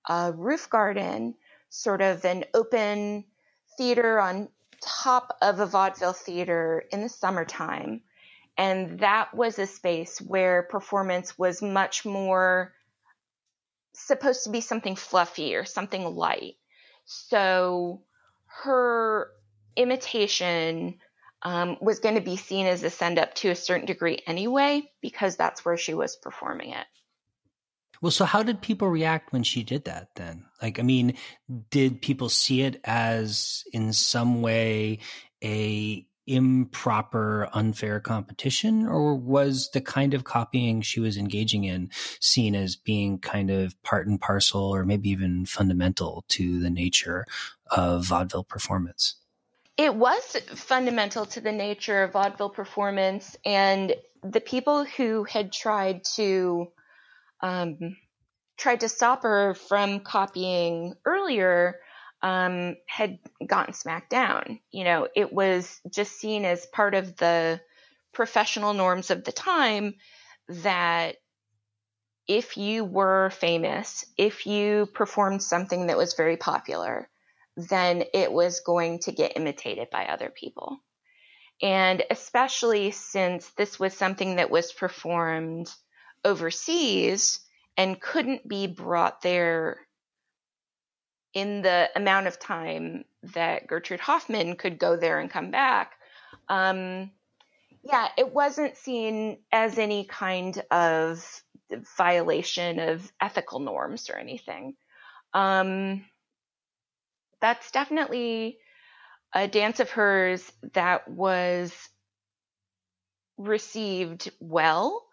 a 0.08 0.32
roof 0.32 0.68
garden, 0.70 1.34
sort 1.68 2.02
of 2.02 2.24
an 2.24 2.44
open 2.54 3.24
theater 3.76 4.18
on 4.18 4.48
top 4.80 5.36
of 5.42 5.60
a 5.60 5.66
vaudeville 5.66 6.12
theater 6.12 6.84
in 6.90 7.02
the 7.02 7.08
summertime. 7.08 8.02
And 8.56 9.00
that 9.00 9.34
was 9.34 9.58
a 9.58 9.66
space 9.66 10.18
where 10.20 10.62
performance 10.64 11.38
was 11.38 11.62
much 11.62 12.04
more 12.04 12.74
supposed 13.94 14.44
to 14.44 14.50
be 14.50 14.60
something 14.60 14.96
fluffy 14.96 15.54
or 15.54 15.64
something 15.64 16.04
light. 16.14 16.56
So 17.04 18.02
her 18.62 19.30
imitation 19.76 20.98
um, 21.42 21.76
was 21.80 22.00
going 22.00 22.16
to 22.16 22.20
be 22.20 22.36
seen 22.36 22.66
as 22.66 22.82
a 22.82 22.90
send 22.90 23.18
up 23.18 23.34
to 23.36 23.50
a 23.50 23.56
certain 23.56 23.86
degree 23.86 24.20
anyway, 24.26 24.82
because 25.00 25.36
that's 25.36 25.64
where 25.64 25.76
she 25.76 25.94
was 25.94 26.16
performing 26.16 26.72
it. 26.72 26.86
Well, 28.02 28.10
so 28.10 28.24
how 28.24 28.42
did 28.42 28.62
people 28.62 28.88
react 28.88 29.32
when 29.32 29.42
she 29.42 29.62
did 29.62 29.84
that 29.84 30.08
then? 30.16 30.46
Like, 30.62 30.78
I 30.78 30.82
mean, 30.82 31.16
did 31.70 32.00
people 32.00 32.30
see 32.30 32.62
it 32.62 32.80
as 32.84 33.64
in 33.72 33.92
some 33.92 34.40
way 34.40 35.00
a 35.44 36.06
improper, 36.26 37.48
unfair 37.52 38.00
competition, 38.00 38.86
or 38.86 39.14
was 39.14 39.68
the 39.72 39.80
kind 39.80 40.14
of 40.14 40.24
copying 40.24 40.80
she 40.80 41.00
was 41.00 41.16
engaging 41.16 41.64
in 41.64 41.90
seen 42.20 42.54
as 42.54 42.76
being 42.76 43.18
kind 43.18 43.50
of 43.50 43.80
part 43.82 44.06
and 44.06 44.20
parcel, 44.20 44.62
or 44.62 44.84
maybe 44.84 45.10
even 45.10 45.44
fundamental 45.44 46.24
to 46.28 46.60
the 46.60 46.70
nature 46.70 47.26
of 47.70 48.06
vaudeville 48.06 48.44
performance? 48.44 49.16
It 49.80 49.94
was 49.94 50.36
fundamental 50.56 51.24
to 51.24 51.40
the 51.40 51.52
nature 51.52 52.02
of 52.02 52.12
vaudeville 52.12 52.50
performance, 52.50 53.34
and 53.46 53.94
the 54.22 54.42
people 54.42 54.84
who 54.84 55.24
had 55.24 55.54
tried 55.54 56.04
to 56.16 56.70
um, 57.40 57.96
tried 58.58 58.80
to 58.80 58.90
stop 58.90 59.22
her 59.22 59.54
from 59.54 60.00
copying 60.00 60.96
earlier 61.06 61.80
um, 62.20 62.76
had 62.86 63.20
gotten 63.46 63.72
smacked 63.72 64.10
down. 64.10 64.60
You 64.70 64.84
know, 64.84 65.08
it 65.16 65.32
was 65.32 65.80
just 65.90 66.12
seen 66.12 66.44
as 66.44 66.66
part 66.66 66.94
of 66.94 67.16
the 67.16 67.58
professional 68.12 68.74
norms 68.74 69.10
of 69.10 69.24
the 69.24 69.32
time 69.32 69.94
that 70.48 71.16
if 72.28 72.58
you 72.58 72.84
were 72.84 73.30
famous, 73.30 74.04
if 74.18 74.44
you 74.44 74.90
performed 74.92 75.42
something 75.42 75.86
that 75.86 75.96
was 75.96 76.12
very 76.12 76.36
popular, 76.36 77.08
then 77.56 78.04
it 78.14 78.32
was 78.32 78.60
going 78.60 79.00
to 79.00 79.12
get 79.12 79.36
imitated 79.36 79.88
by 79.90 80.06
other 80.06 80.30
people. 80.30 80.78
And 81.62 82.02
especially 82.10 82.90
since 82.90 83.50
this 83.50 83.78
was 83.78 83.94
something 83.94 84.36
that 84.36 84.50
was 84.50 84.72
performed 84.72 85.70
overseas 86.24 87.40
and 87.76 88.00
couldn't 88.00 88.48
be 88.48 88.66
brought 88.66 89.22
there 89.22 89.78
in 91.34 91.62
the 91.62 91.88
amount 91.94 92.26
of 92.26 92.38
time 92.38 93.04
that 93.34 93.66
Gertrude 93.66 94.00
Hoffman 94.00 94.56
could 94.56 94.78
go 94.78 94.96
there 94.96 95.18
and 95.18 95.30
come 95.30 95.50
back, 95.50 95.92
um, 96.48 97.10
yeah, 97.82 98.08
it 98.18 98.32
wasn't 98.32 98.76
seen 98.76 99.38
as 99.52 99.78
any 99.78 100.04
kind 100.04 100.62
of 100.70 101.42
violation 101.96 102.78
of 102.80 103.10
ethical 103.20 103.60
norms 103.60 104.10
or 104.10 104.16
anything. 104.16 104.74
Um, 105.32 106.04
that's 107.40 107.70
definitely 107.70 108.58
a 109.34 109.48
dance 109.48 109.80
of 109.80 109.90
hers 109.90 110.50
that 110.74 111.08
was 111.08 111.72
received 113.38 114.30
well, 114.40 115.06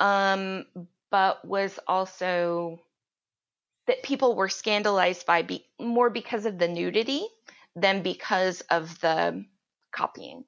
um, 0.00 0.64
but 1.10 1.44
was 1.46 1.78
also 1.86 2.80
that 3.86 4.02
people 4.02 4.34
were 4.34 4.48
scandalized 4.48 5.26
by 5.26 5.42
be, 5.42 5.64
more 5.80 6.10
because 6.10 6.46
of 6.46 6.58
the 6.58 6.68
nudity 6.68 7.26
than 7.76 8.02
because 8.02 8.62
of 8.62 8.98
the 9.00 9.44
copying. 9.92 10.44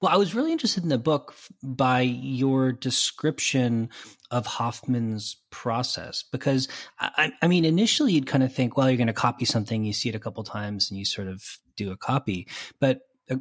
Well, 0.00 0.12
I 0.12 0.16
was 0.16 0.34
really 0.34 0.52
interested 0.52 0.84
in 0.84 0.90
the 0.90 0.98
book 0.98 1.34
by 1.62 2.02
your 2.02 2.70
description 2.70 3.90
of 4.30 4.46
Hoffman's 4.46 5.36
process 5.50 6.22
because 6.22 6.68
I, 7.00 7.32
I, 7.42 7.48
mean, 7.48 7.64
initially 7.64 8.12
you'd 8.12 8.26
kind 8.26 8.44
of 8.44 8.54
think, 8.54 8.76
well, 8.76 8.88
you're 8.88 8.96
going 8.96 9.08
to 9.08 9.12
copy 9.12 9.44
something, 9.44 9.84
you 9.84 9.92
see 9.92 10.08
it 10.08 10.14
a 10.14 10.20
couple 10.20 10.44
times, 10.44 10.88
and 10.88 10.98
you 10.98 11.04
sort 11.04 11.26
of 11.26 11.42
do 11.76 11.90
a 11.90 11.96
copy. 11.96 12.46
But 12.78 13.00
uh, 13.28 13.36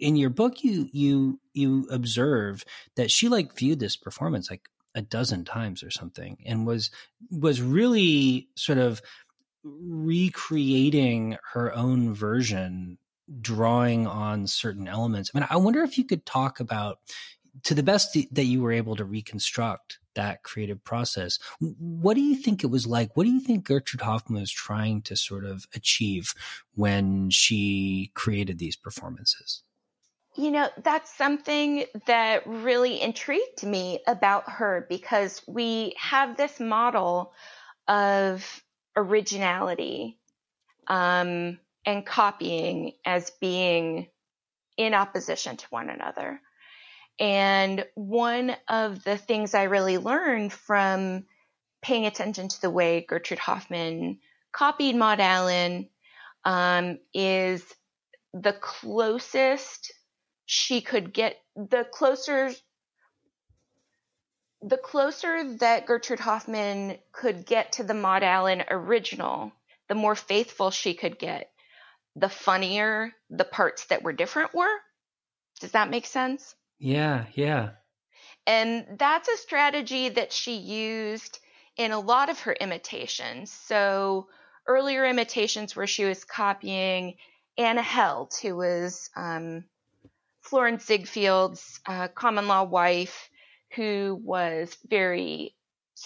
in 0.00 0.16
your 0.16 0.30
book, 0.30 0.62
you 0.62 0.88
you 0.92 1.40
you 1.54 1.86
observe 1.90 2.64
that 2.96 3.10
she 3.10 3.28
like 3.28 3.56
viewed 3.56 3.80
this 3.80 3.96
performance 3.96 4.50
like 4.50 4.68
a 4.94 5.00
dozen 5.00 5.44
times 5.44 5.82
or 5.82 5.90
something 5.90 6.36
and 6.44 6.66
was 6.66 6.90
was 7.30 7.62
really 7.62 8.48
sort 8.56 8.78
of 8.78 9.00
recreating 9.64 11.38
her 11.52 11.74
own 11.74 12.14
version 12.14 12.98
drawing 13.40 14.06
on 14.06 14.46
certain 14.46 14.88
elements. 14.88 15.30
I 15.34 15.38
mean 15.38 15.46
i 15.50 15.56
wonder 15.56 15.82
if 15.82 15.98
you 15.98 16.04
could 16.04 16.26
talk 16.26 16.60
about 16.60 16.98
to 17.64 17.74
the 17.74 17.82
best 17.82 18.16
that 18.30 18.44
you 18.44 18.62
were 18.62 18.72
able 18.72 18.96
to 18.96 19.04
reconstruct 19.04 19.98
that 20.14 20.42
creative 20.42 20.82
process 20.84 21.38
what 21.58 22.14
do 22.14 22.20
you 22.20 22.34
think 22.34 22.62
it 22.62 22.68
was 22.68 22.86
like? 22.86 23.16
What 23.16 23.24
do 23.24 23.30
you 23.30 23.40
think 23.40 23.64
gertrude 23.64 24.02
Hoffman 24.02 24.40
was 24.40 24.52
trying 24.52 25.02
to 25.02 25.16
sort 25.16 25.44
of 25.44 25.66
achieve 25.74 26.34
when 26.74 27.30
she 27.30 28.10
created 28.14 28.58
these 28.58 28.76
performances? 28.76 29.62
You 30.34 30.50
know, 30.50 30.68
that's 30.82 31.14
something 31.14 31.84
that 32.06 32.46
really 32.46 33.00
intrigued 33.00 33.64
me 33.64 34.00
about 34.06 34.48
her 34.48 34.86
because 34.88 35.42
we 35.46 35.94
have 35.98 36.36
this 36.36 36.58
model 36.58 37.34
of 37.86 38.62
originality 38.96 40.18
um, 40.86 41.58
and 41.84 42.06
copying 42.06 42.92
as 43.04 43.30
being 43.40 44.08
in 44.76 44.94
opposition 44.94 45.56
to 45.56 45.66
one 45.70 45.90
another. 45.90 46.40
And 47.18 47.84
one 47.94 48.56
of 48.68 49.04
the 49.04 49.16
things 49.16 49.54
I 49.54 49.64
really 49.64 49.98
learned 49.98 50.52
from 50.52 51.24
paying 51.82 52.06
attention 52.06 52.48
to 52.48 52.60
the 52.60 52.70
way 52.70 53.04
Gertrude 53.06 53.38
Hoffman 53.38 54.18
copied 54.52 54.96
Maud 54.96 55.20
Allan 55.20 55.88
um, 56.44 56.98
is 57.12 57.62
the 58.32 58.52
closest 58.52 59.92
she 60.46 60.80
could 60.80 61.12
get 61.12 61.36
the 61.54 61.86
closer 61.90 62.50
the 64.62 64.76
closer 64.76 65.56
that 65.58 65.86
Gertrude 65.86 66.20
Hoffman 66.20 66.98
could 67.10 67.46
get 67.46 67.72
to 67.72 67.82
the 67.82 67.94
Maud 67.94 68.22
Allan 68.22 68.62
original, 68.70 69.52
the 69.88 69.96
more 69.96 70.14
faithful 70.14 70.70
she 70.70 70.94
could 70.94 71.18
get, 71.18 71.50
the 72.16 72.28
funnier 72.28 73.12
the 73.30 73.44
parts 73.44 73.86
that 73.86 74.02
were 74.02 74.12
different 74.12 74.54
were. 74.54 74.78
Does 75.60 75.72
that 75.72 75.90
make 75.90 76.06
sense? 76.06 76.54
Yeah, 76.78 77.26
yeah. 77.34 77.70
And 78.46 78.98
that's 78.98 79.28
a 79.28 79.36
strategy 79.36 80.08
that 80.10 80.32
she 80.32 80.56
used 80.56 81.38
in 81.76 81.92
a 81.92 82.00
lot 82.00 82.28
of 82.28 82.40
her 82.40 82.52
imitations. 82.52 83.52
So 83.52 84.28
earlier 84.66 85.04
imitations 85.06 85.74
where 85.74 85.86
she 85.86 86.04
was 86.04 86.24
copying 86.24 87.16
Anna 87.56 87.82
Held, 87.82 88.34
who 88.40 88.56
was 88.56 89.10
um, 89.16 89.64
Florenz 90.44 90.84
Ziegfeld's 90.86 91.80
uh, 91.86 92.08
common 92.08 92.48
law 92.48 92.64
wife, 92.64 93.30
who 93.74 94.18
was 94.22 94.76
very 94.86 95.54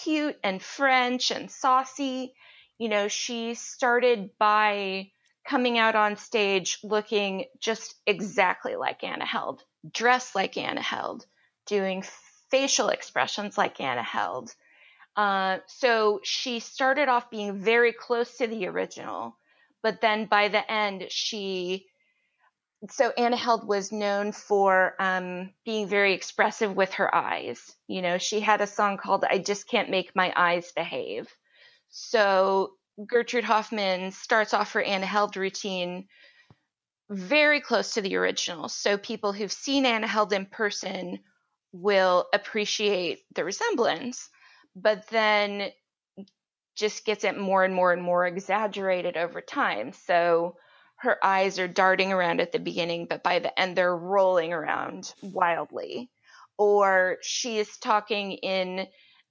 cute 0.03 0.37
and 0.43 0.61
French 0.61 1.31
and 1.31 1.49
saucy. 1.49 2.33
You 2.77 2.89
know, 2.89 3.07
she 3.07 3.55
started 3.55 4.29
by 4.37 5.11
coming 5.47 5.77
out 5.77 5.95
on 5.95 6.17
stage 6.17 6.77
looking 6.83 7.45
just 7.59 7.95
exactly 8.05 8.75
like 8.75 9.03
Anna 9.03 9.25
Held, 9.25 9.63
dressed 9.91 10.35
like 10.35 10.57
Anna 10.57 10.81
Held, 10.81 11.25
doing 11.65 12.03
facial 12.51 12.89
expressions 12.89 13.57
like 13.57 13.79
Anna 13.79 14.03
Held. 14.03 14.53
Uh, 15.15 15.59
so 15.65 16.19
she 16.23 16.59
started 16.59 17.07
off 17.07 17.31
being 17.31 17.59
very 17.59 17.93
close 17.93 18.37
to 18.37 18.47
the 18.47 18.67
original, 18.67 19.37
but 19.81 20.01
then 20.01 20.25
by 20.25 20.49
the 20.49 20.71
end, 20.71 21.07
she. 21.09 21.87
So 22.91 23.11
Anna 23.17 23.37
Held 23.37 23.67
was 23.67 23.91
known 23.91 24.31
for 24.31 24.93
um, 24.99 25.51
being 25.65 25.87
very 25.87 26.13
expressive 26.13 26.75
with 26.75 26.93
her 26.93 27.13
eyes. 27.13 27.59
You 27.87 28.03
know, 28.03 28.19
she 28.19 28.39
had 28.39 28.61
a 28.61 28.67
song 28.67 28.97
called 28.97 29.25
"I 29.27 29.39
Just 29.39 29.67
Can't 29.67 29.89
Make 29.89 30.15
My 30.15 30.31
Eyes 30.35 30.71
Behave." 30.75 31.27
So 31.89 32.73
Gertrude 33.05 33.43
Hoffman 33.43 34.11
starts 34.11 34.53
off 34.53 34.73
her 34.73 34.81
Anna 34.81 35.05
Held 35.05 35.37
routine 35.37 36.07
very 37.09 37.61
close 37.61 37.93
to 37.93 38.01
the 38.01 38.15
original. 38.15 38.69
So 38.69 38.97
people 38.97 39.33
who've 39.33 39.51
seen 39.51 39.85
Anna 39.85 40.07
Held 40.07 40.33
in 40.33 40.45
person 40.45 41.19
will 41.71 42.27
appreciate 42.33 43.19
the 43.35 43.43
resemblance, 43.43 44.29
but 44.75 45.07
then 45.09 45.69
just 46.75 47.05
gets 47.05 47.23
it 47.23 47.37
more 47.37 47.63
and 47.63 47.73
more 47.73 47.93
and 47.93 48.03
more 48.03 48.25
exaggerated 48.25 49.17
over 49.17 49.41
time. 49.41 49.93
So 49.93 50.57
her 50.97 51.23
eyes 51.23 51.59
are 51.59 51.67
darting 51.67 52.11
around 52.11 52.41
at 52.41 52.51
the 52.51 52.59
beginning, 52.59 53.05
but 53.09 53.23
by 53.23 53.39
the 53.39 53.57
end 53.59 53.75
they're 53.75 53.95
rolling 53.95 54.53
around 54.53 55.13
wildly. 55.21 56.09
Or 56.57 57.17
she 57.21 57.59
is 57.59 57.77
talking 57.77 58.33
in 58.33 58.87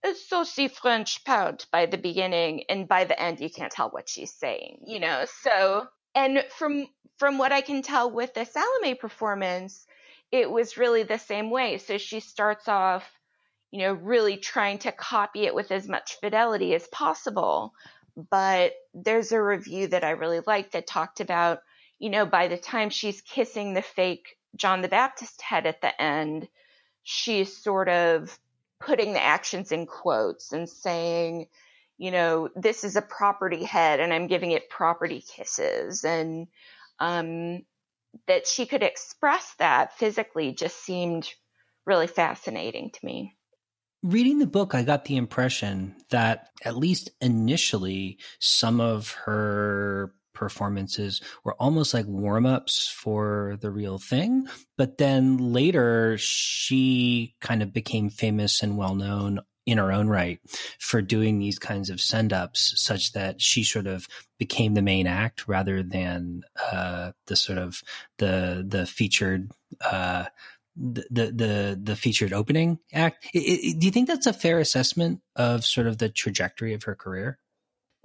a 0.06 0.14
saucy 0.14 0.68
French 0.68 1.24
pout 1.24 1.66
by 1.72 1.86
the 1.86 1.98
beginning, 1.98 2.64
and 2.68 2.88
by 2.88 3.04
the 3.04 3.20
end 3.20 3.40
you 3.40 3.50
can't 3.50 3.72
tell 3.72 3.90
what 3.90 4.08
she's 4.08 4.32
saying, 4.32 4.80
you 4.86 5.00
know. 5.00 5.24
So 5.42 5.86
and 6.14 6.44
from 6.56 6.86
from 7.18 7.38
what 7.38 7.52
I 7.52 7.60
can 7.60 7.82
tell 7.82 8.10
with 8.10 8.34
the 8.34 8.44
Salome 8.44 8.94
performance, 8.94 9.86
it 10.30 10.50
was 10.50 10.76
really 10.76 11.02
the 11.02 11.18
same 11.18 11.50
way. 11.50 11.78
So 11.78 11.98
she 11.98 12.20
starts 12.20 12.68
off, 12.68 13.04
you 13.70 13.80
know, 13.80 13.92
really 13.92 14.36
trying 14.36 14.78
to 14.78 14.92
copy 14.92 15.46
it 15.46 15.54
with 15.54 15.70
as 15.72 15.88
much 15.88 16.18
fidelity 16.20 16.74
as 16.74 16.86
possible. 16.88 17.72
But 18.30 18.72
there's 18.94 19.32
a 19.32 19.42
review 19.42 19.88
that 19.88 20.04
I 20.04 20.10
really 20.10 20.40
liked 20.46 20.72
that 20.72 20.86
talked 20.86 21.20
about, 21.20 21.60
you 21.98 22.10
know, 22.10 22.26
by 22.26 22.48
the 22.48 22.56
time 22.56 22.90
she's 22.90 23.20
kissing 23.20 23.74
the 23.74 23.82
fake 23.82 24.36
John 24.56 24.82
the 24.82 24.88
Baptist 24.88 25.42
head 25.42 25.66
at 25.66 25.82
the 25.82 26.00
end, 26.00 26.48
she's 27.02 27.56
sort 27.62 27.88
of 27.88 28.38
putting 28.80 29.12
the 29.12 29.22
actions 29.22 29.72
in 29.72 29.86
quotes 29.86 30.52
and 30.52 30.68
saying, 30.68 31.46
you 31.98 32.10
know, 32.10 32.48
this 32.54 32.84
is 32.84 32.96
a 32.96 33.02
property 33.02 33.64
head 33.64 34.00
and 34.00 34.12
I'm 34.12 34.26
giving 34.26 34.50
it 34.50 34.68
property 34.68 35.22
kisses. 35.26 36.04
And 36.04 36.48
um, 36.98 37.62
that 38.26 38.46
she 38.46 38.66
could 38.66 38.82
express 38.82 39.54
that 39.58 39.96
physically 39.96 40.52
just 40.52 40.82
seemed 40.82 41.28
really 41.84 42.06
fascinating 42.06 42.90
to 42.90 43.04
me. 43.04 43.36
Reading 44.02 44.38
the 44.38 44.46
book, 44.46 44.74
I 44.74 44.82
got 44.82 45.06
the 45.06 45.16
impression 45.16 45.96
that 46.10 46.50
at 46.64 46.76
least 46.76 47.10
initially, 47.20 48.18
some 48.38 48.80
of 48.80 49.12
her 49.24 50.12
performances 50.36 51.20
were 51.42 51.54
almost 51.54 51.92
like 51.92 52.06
warm 52.06 52.46
ups 52.46 52.86
for 52.88 53.58
the 53.60 53.70
real 53.70 53.98
thing. 53.98 54.46
But 54.78 54.98
then 54.98 55.52
later, 55.52 56.16
she 56.18 57.34
kind 57.40 57.62
of 57.62 57.72
became 57.72 58.10
famous 58.10 58.62
and 58.62 58.76
well 58.76 58.94
known 58.94 59.40
in 59.66 59.78
her 59.78 59.90
own 59.90 60.06
right 60.06 60.38
for 60.78 61.02
doing 61.02 61.38
these 61.38 61.58
kinds 61.58 61.90
of 61.90 62.00
send 62.00 62.32
ups 62.32 62.72
such 62.76 63.12
that 63.12 63.42
she 63.42 63.64
sort 63.64 63.88
of 63.88 64.06
became 64.38 64.74
the 64.74 64.82
main 64.82 65.08
act 65.08 65.48
rather 65.48 65.82
than 65.82 66.42
uh, 66.72 67.10
the 67.26 67.34
sort 67.34 67.58
of 67.58 67.82
the 68.18 68.64
the 68.66 68.86
featured 68.86 69.50
uh, 69.80 70.26
the, 70.76 71.04
the 71.10 71.80
the 71.82 71.96
featured 71.96 72.32
opening 72.32 72.78
act. 72.92 73.26
It, 73.34 73.38
it, 73.38 73.80
do 73.80 73.86
you 73.86 73.92
think 73.92 74.08
that's 74.08 74.26
a 74.26 74.32
fair 74.32 74.60
assessment 74.60 75.20
of 75.34 75.64
sort 75.64 75.86
of 75.88 75.98
the 75.98 76.08
trajectory 76.08 76.74
of 76.74 76.84
her 76.84 76.94
career? 76.94 77.38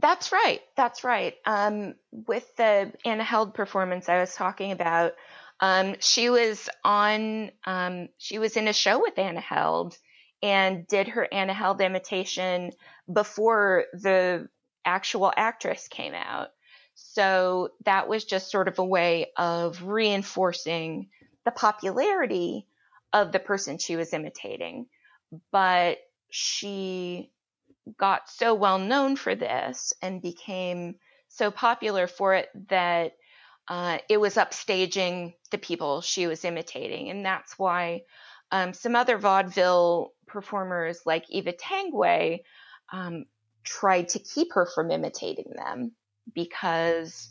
That's 0.02 0.32
right. 0.32 0.62
That's 0.76 1.04
right. 1.04 1.36
Um, 1.46 1.94
with 2.12 2.56
the 2.56 2.92
Anna 3.06 3.24
Held 3.24 3.54
performance 3.54 4.10
I 4.10 4.20
was 4.20 4.34
talking 4.34 4.72
about, 4.72 5.14
um, 5.60 5.96
she 6.00 6.30
was 6.30 6.70
on. 6.84 7.52
Um, 7.66 8.10
she 8.18 8.40
was 8.40 8.58
in 8.58 8.68
a 8.68 8.74
show 8.74 9.00
with 9.00 9.18
Anna 9.20 9.40
Held 9.42 9.96
and 10.42 10.88
did 10.88 11.10
her 11.10 11.28
Anna 11.32 11.54
Held 11.54 11.82
imitation 11.82 12.72
before 13.12 13.86
the 13.94 14.50
actual 14.84 15.32
actress 15.36 15.88
came 15.88 16.16
out. 16.16 16.48
So 16.96 17.70
that 17.86 18.08
was 18.08 18.26
just 18.26 18.50
sort 18.50 18.68
of 18.68 18.80
a 18.80 18.86
way 18.86 19.28
of 19.38 19.84
reinforcing 19.84 21.10
the 21.46 21.52
popularity 21.52 22.68
of 23.14 23.32
the 23.32 23.40
person 23.40 23.78
she 23.78 23.96
was 23.96 24.14
imitating. 24.14 24.88
But 25.52 26.00
she 26.32 27.30
got 27.98 28.30
so 28.30 28.54
well 28.54 28.80
known 28.80 29.16
for 29.16 29.36
this 29.36 29.94
and 30.02 30.22
became 30.22 30.96
so 31.30 31.52
popular 31.52 32.08
for 32.08 32.36
it 32.36 32.50
that 32.70 33.14
uh, 33.68 34.00
it 34.10 34.20
was 34.20 34.36
upstaging 34.36 35.34
the 35.52 35.58
people 35.58 36.02
she 36.02 36.28
was 36.28 36.44
imitating. 36.44 37.10
And 37.10 37.26
that's 37.26 37.58
why 37.58 38.02
um, 38.52 38.74
some 38.74 38.96
other 38.96 39.18
vaudeville 39.18 40.14
performers 40.28 41.00
like 41.06 41.26
Eva 41.30 41.54
Tanguay 41.54 42.40
um, 42.92 43.26
tried 43.64 44.10
to 44.10 44.20
keep 44.20 44.54
her 44.54 44.66
from 44.66 44.92
imitating 44.92 45.54
them 45.56 45.94
because 46.34 47.30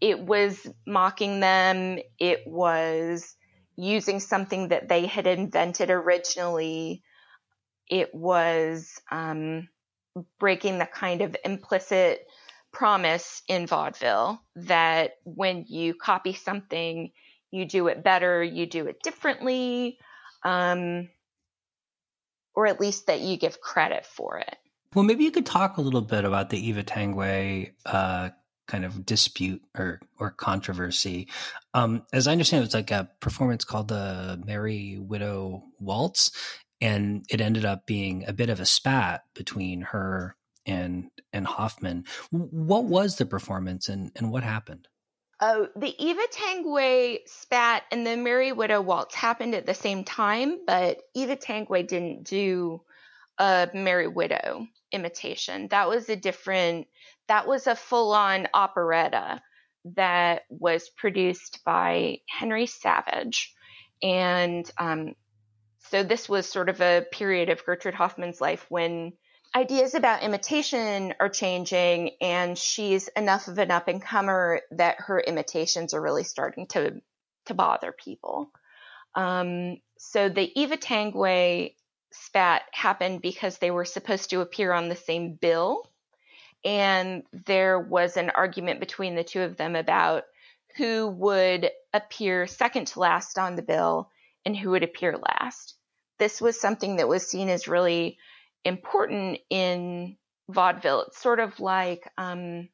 it 0.00 0.18
was 0.18 0.66
mocking 0.86 1.40
them. 1.40 1.98
It 2.18 2.40
was 2.46 3.34
using 3.76 4.20
something 4.20 4.68
that 4.68 4.88
they 4.88 5.06
had 5.06 5.26
invented 5.26 5.90
originally. 5.90 7.02
It 7.88 8.14
was 8.14 8.98
um, 9.10 9.68
breaking 10.38 10.78
the 10.78 10.86
kind 10.86 11.22
of 11.22 11.36
implicit 11.44 12.26
promise 12.72 13.42
in 13.48 13.66
vaudeville 13.66 14.42
that 14.56 15.12
when 15.24 15.64
you 15.68 15.94
copy 15.94 16.32
something, 16.32 17.10
you 17.50 17.66
do 17.66 17.88
it 17.88 18.02
better, 18.02 18.42
you 18.42 18.66
do 18.66 18.86
it 18.86 19.02
differently. 19.02 19.98
Um, 20.42 21.08
or 22.54 22.66
at 22.66 22.80
least 22.80 23.06
that 23.06 23.20
you 23.20 23.36
give 23.36 23.60
credit 23.60 24.04
for 24.04 24.38
it. 24.38 24.56
Well, 24.94 25.04
maybe 25.04 25.24
you 25.24 25.30
could 25.30 25.46
talk 25.46 25.78
a 25.78 25.80
little 25.80 26.02
bit 26.02 26.24
about 26.24 26.50
the 26.50 26.68
Eva 26.68 26.82
Tanguay 26.82 27.72
uh, 27.86 28.30
kind 28.66 28.84
of 28.84 29.06
dispute 29.06 29.62
or 29.76 30.00
or 30.18 30.30
controversy. 30.30 31.28
Um, 31.74 32.04
as 32.12 32.28
I 32.28 32.32
understand, 32.32 32.62
it 32.62 32.66
was 32.66 32.74
like 32.74 32.90
a 32.90 33.08
performance 33.20 33.64
called 33.64 33.88
the 33.88 34.40
Merry 34.44 34.98
Widow 34.98 35.64
Waltz, 35.80 36.30
and 36.82 37.24
it 37.30 37.40
ended 37.40 37.64
up 37.64 37.86
being 37.86 38.24
a 38.26 38.32
bit 38.32 38.50
of 38.50 38.58
a 38.60 38.66
spat 38.66 39.22
between 39.34 39.80
her 39.80 40.36
and 40.66 41.10
and 41.32 41.46
Hoffman. 41.46 42.04
What 42.30 42.84
was 42.84 43.16
the 43.16 43.24
performance, 43.24 43.88
and 43.88 44.10
and 44.16 44.30
what 44.30 44.42
happened? 44.42 44.88
Oh, 45.40 45.68
the 45.74 45.94
Eva 45.98 46.22
Tanguay 46.30 47.20
spat 47.26 47.84
and 47.90 48.06
the 48.06 48.16
Merry 48.16 48.52
Widow 48.52 48.80
waltz 48.80 49.14
happened 49.14 49.54
at 49.54 49.66
the 49.66 49.74
same 49.74 50.04
time, 50.04 50.60
but 50.66 50.98
Eva 51.14 51.36
Tanguay 51.36 51.86
didn't 51.86 52.24
do 52.24 52.82
a 53.38 53.68
Merry 53.74 54.06
Widow 54.06 54.66
imitation. 54.92 55.68
That 55.68 55.88
was 55.88 56.08
a 56.08 56.14
different, 56.14 56.86
that 57.26 57.48
was 57.48 57.66
a 57.66 57.74
full 57.74 58.12
on 58.12 58.46
operetta 58.54 59.40
that 59.96 60.42
was 60.48 60.88
produced 60.90 61.58
by 61.64 62.18
Henry 62.28 62.66
Savage. 62.66 63.52
And 64.00 64.70
um, 64.78 65.14
so 65.90 66.02
this 66.02 66.28
was 66.28 66.48
sort 66.48 66.68
of 66.68 66.80
a 66.80 67.06
period 67.12 67.50
of 67.50 67.64
Gertrude 67.64 67.94
Hoffman's 67.94 68.40
life 68.40 68.66
when 68.68 69.12
ideas 69.54 69.94
about 69.94 70.22
imitation 70.22 71.14
are 71.20 71.28
changing 71.28 72.12
and 72.20 72.56
she's 72.56 73.08
enough 73.08 73.48
of 73.48 73.58
an 73.58 73.70
up 73.70 73.88
and 73.88 74.02
comer 74.02 74.60
that 74.70 74.96
her 75.00 75.20
imitations 75.20 75.92
are 75.92 76.00
really 76.00 76.24
starting 76.24 76.66
to 76.68 77.00
to 77.46 77.54
bother 77.54 77.92
people. 77.92 78.50
Um, 79.14 79.78
so 79.98 80.28
the 80.28 80.50
Eva 80.58 80.76
Tanguay 80.76 81.74
spat 82.12 82.62
happened 82.72 83.20
because 83.20 83.58
they 83.58 83.70
were 83.70 83.84
supposed 83.84 84.30
to 84.30 84.40
appear 84.40 84.72
on 84.72 84.88
the 84.88 84.96
same 84.96 85.34
bill, 85.34 85.90
and 86.64 87.24
there 87.32 87.78
was 87.80 88.16
an 88.16 88.30
argument 88.30 88.80
between 88.80 89.16
the 89.16 89.24
two 89.24 89.42
of 89.42 89.56
them 89.56 89.74
about 89.74 90.24
who 90.76 91.08
would 91.08 91.70
appear 91.92 92.46
second 92.46 92.86
to 92.86 93.00
last 93.00 93.38
on 93.38 93.56
the 93.56 93.62
bill 93.62 94.08
and 94.44 94.56
who 94.56 94.70
would 94.70 94.82
appear 94.82 95.16
last. 95.16 95.76
This 96.18 96.40
was 96.40 96.60
something 96.60 96.96
that 96.96 97.08
was 97.08 97.26
seen 97.26 97.48
as 97.48 97.68
really 97.68 98.18
important 98.64 99.38
in 99.50 100.16
vaudeville. 100.48 101.04
It's 101.08 101.20
sort 101.20 101.40
of 101.40 101.58
like 101.60 102.08
um, 102.18 102.68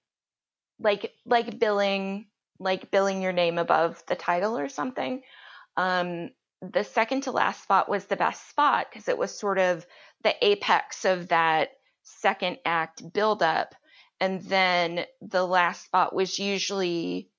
like 0.80 1.12
like 1.24 1.58
billing 1.58 2.26
like 2.58 2.90
billing 2.90 3.22
your 3.22 3.32
name 3.32 3.58
above 3.58 4.02
the 4.06 4.16
title 4.16 4.58
or 4.58 4.68
something. 4.68 5.22
Um, 5.76 6.30
the 6.60 6.82
second 6.82 7.22
to 7.22 7.30
last 7.30 7.62
spot 7.62 7.88
was 7.88 8.06
the 8.06 8.16
best 8.16 8.48
spot 8.48 8.86
because 8.90 9.08
it 9.08 9.16
was 9.16 9.38
sort 9.38 9.58
of 9.58 9.86
the 10.24 10.34
apex 10.44 11.04
of 11.04 11.28
that 11.28 11.70
second 12.02 12.58
act 12.64 13.12
buildup. 13.12 13.74
And 14.20 14.42
then 14.42 15.04
the 15.22 15.46
last 15.46 15.84
spot 15.84 16.14
was 16.14 16.38
usually 16.38 17.30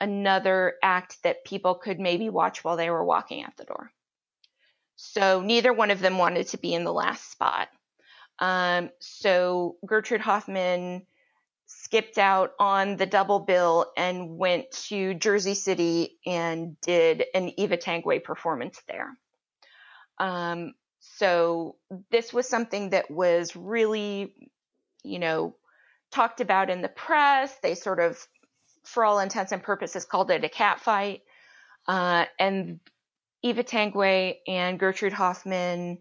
another 0.00 0.74
act 0.82 1.22
that 1.22 1.44
people 1.44 1.74
could 1.74 1.98
maybe 1.98 2.28
watch 2.28 2.62
while 2.62 2.76
they 2.76 2.90
were 2.90 3.04
walking 3.04 3.42
out 3.42 3.56
the 3.56 3.64
door. 3.64 3.90
So 4.96 5.42
neither 5.42 5.72
one 5.72 5.90
of 5.90 6.00
them 6.00 6.18
wanted 6.18 6.48
to 6.48 6.58
be 6.58 6.72
in 6.74 6.84
the 6.84 6.92
last 6.92 7.30
spot. 7.30 7.68
Um, 8.38 8.90
so 9.00 9.76
Gertrude 9.86 10.20
Hoffman 10.20 11.06
skipped 11.66 12.18
out 12.18 12.52
on 12.58 12.96
the 12.96 13.06
double 13.06 13.40
bill 13.40 13.92
and 13.96 14.38
went 14.38 14.70
to 14.88 15.14
Jersey 15.14 15.54
City 15.54 16.18
and 16.24 16.80
did 16.80 17.24
an 17.34 17.52
Eva 17.58 17.76
Tanguay 17.76 18.22
performance 18.22 18.80
there. 18.88 19.08
Um, 20.18 20.74
so 21.00 21.76
this 22.10 22.32
was 22.32 22.48
something 22.48 22.90
that 22.90 23.10
was 23.10 23.56
really, 23.56 24.34
you 25.02 25.18
know, 25.18 25.56
talked 26.12 26.40
about 26.40 26.70
in 26.70 26.82
the 26.82 26.88
press. 26.88 27.54
They 27.62 27.74
sort 27.74 28.00
of, 28.00 28.24
for 28.86 29.04
all 29.04 29.18
intents 29.18 29.52
and 29.52 29.62
purposes, 29.62 30.04
called 30.04 30.30
it 30.30 30.44
a 30.44 30.48
cat 30.48 30.80
fight. 30.80 31.22
Uh, 31.86 32.24
and 32.38 32.80
Eva 33.42 33.62
Tanguay 33.62 34.38
and 34.48 34.78
Gertrude 34.78 35.12
Hoffman 35.12 35.98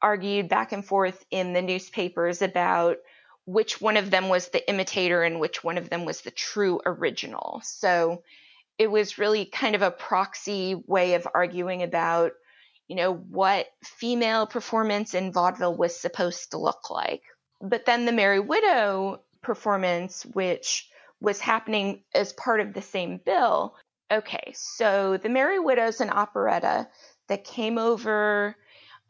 argued 0.00 0.48
back 0.48 0.72
and 0.72 0.84
forth 0.84 1.24
in 1.30 1.54
the 1.54 1.62
newspapers 1.62 2.42
about 2.42 2.98
which 3.46 3.80
one 3.80 3.96
of 3.96 4.10
them 4.10 4.28
was 4.28 4.48
the 4.48 4.68
imitator 4.68 5.22
and 5.22 5.40
which 5.40 5.64
one 5.64 5.78
of 5.78 5.90
them 5.90 6.04
was 6.04 6.20
the 6.22 6.30
true 6.30 6.80
original. 6.84 7.60
So 7.64 8.22
it 8.78 8.90
was 8.90 9.18
really 9.18 9.44
kind 9.44 9.74
of 9.74 9.82
a 9.82 9.90
proxy 9.90 10.74
way 10.86 11.14
of 11.14 11.28
arguing 11.32 11.82
about, 11.82 12.32
you 12.88 12.96
know, 12.96 13.12
what 13.14 13.66
female 13.82 14.46
performance 14.46 15.14
in 15.14 15.32
vaudeville 15.32 15.76
was 15.76 15.96
supposed 15.96 16.50
to 16.50 16.58
look 16.58 16.90
like. 16.90 17.22
But 17.60 17.86
then 17.86 18.04
the 18.04 18.12
Merry 18.12 18.40
Widow 18.40 19.20
performance, 19.42 20.24
which 20.24 20.88
was 21.24 21.40
happening 21.40 22.02
as 22.14 22.32
part 22.32 22.60
of 22.60 22.74
the 22.74 22.82
same 22.82 23.20
bill. 23.24 23.74
Okay, 24.12 24.52
so 24.54 25.16
the 25.16 25.28
Merry 25.28 25.58
Widow's 25.58 26.00
an 26.00 26.10
operetta 26.10 26.86
that 27.28 27.44
came 27.44 27.78
over 27.78 28.54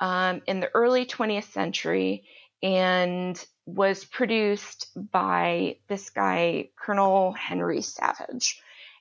um, 0.00 0.40
in 0.46 0.60
the 0.60 0.70
early 0.72 1.06
20th 1.06 1.52
century 1.52 2.24
and 2.62 3.44
was 3.66 4.04
produced 4.04 4.88
by 4.96 5.76
this 5.88 6.10
guy, 6.10 6.70
Colonel 6.76 7.32
Henry 7.32 7.82
Savage. 7.82 8.60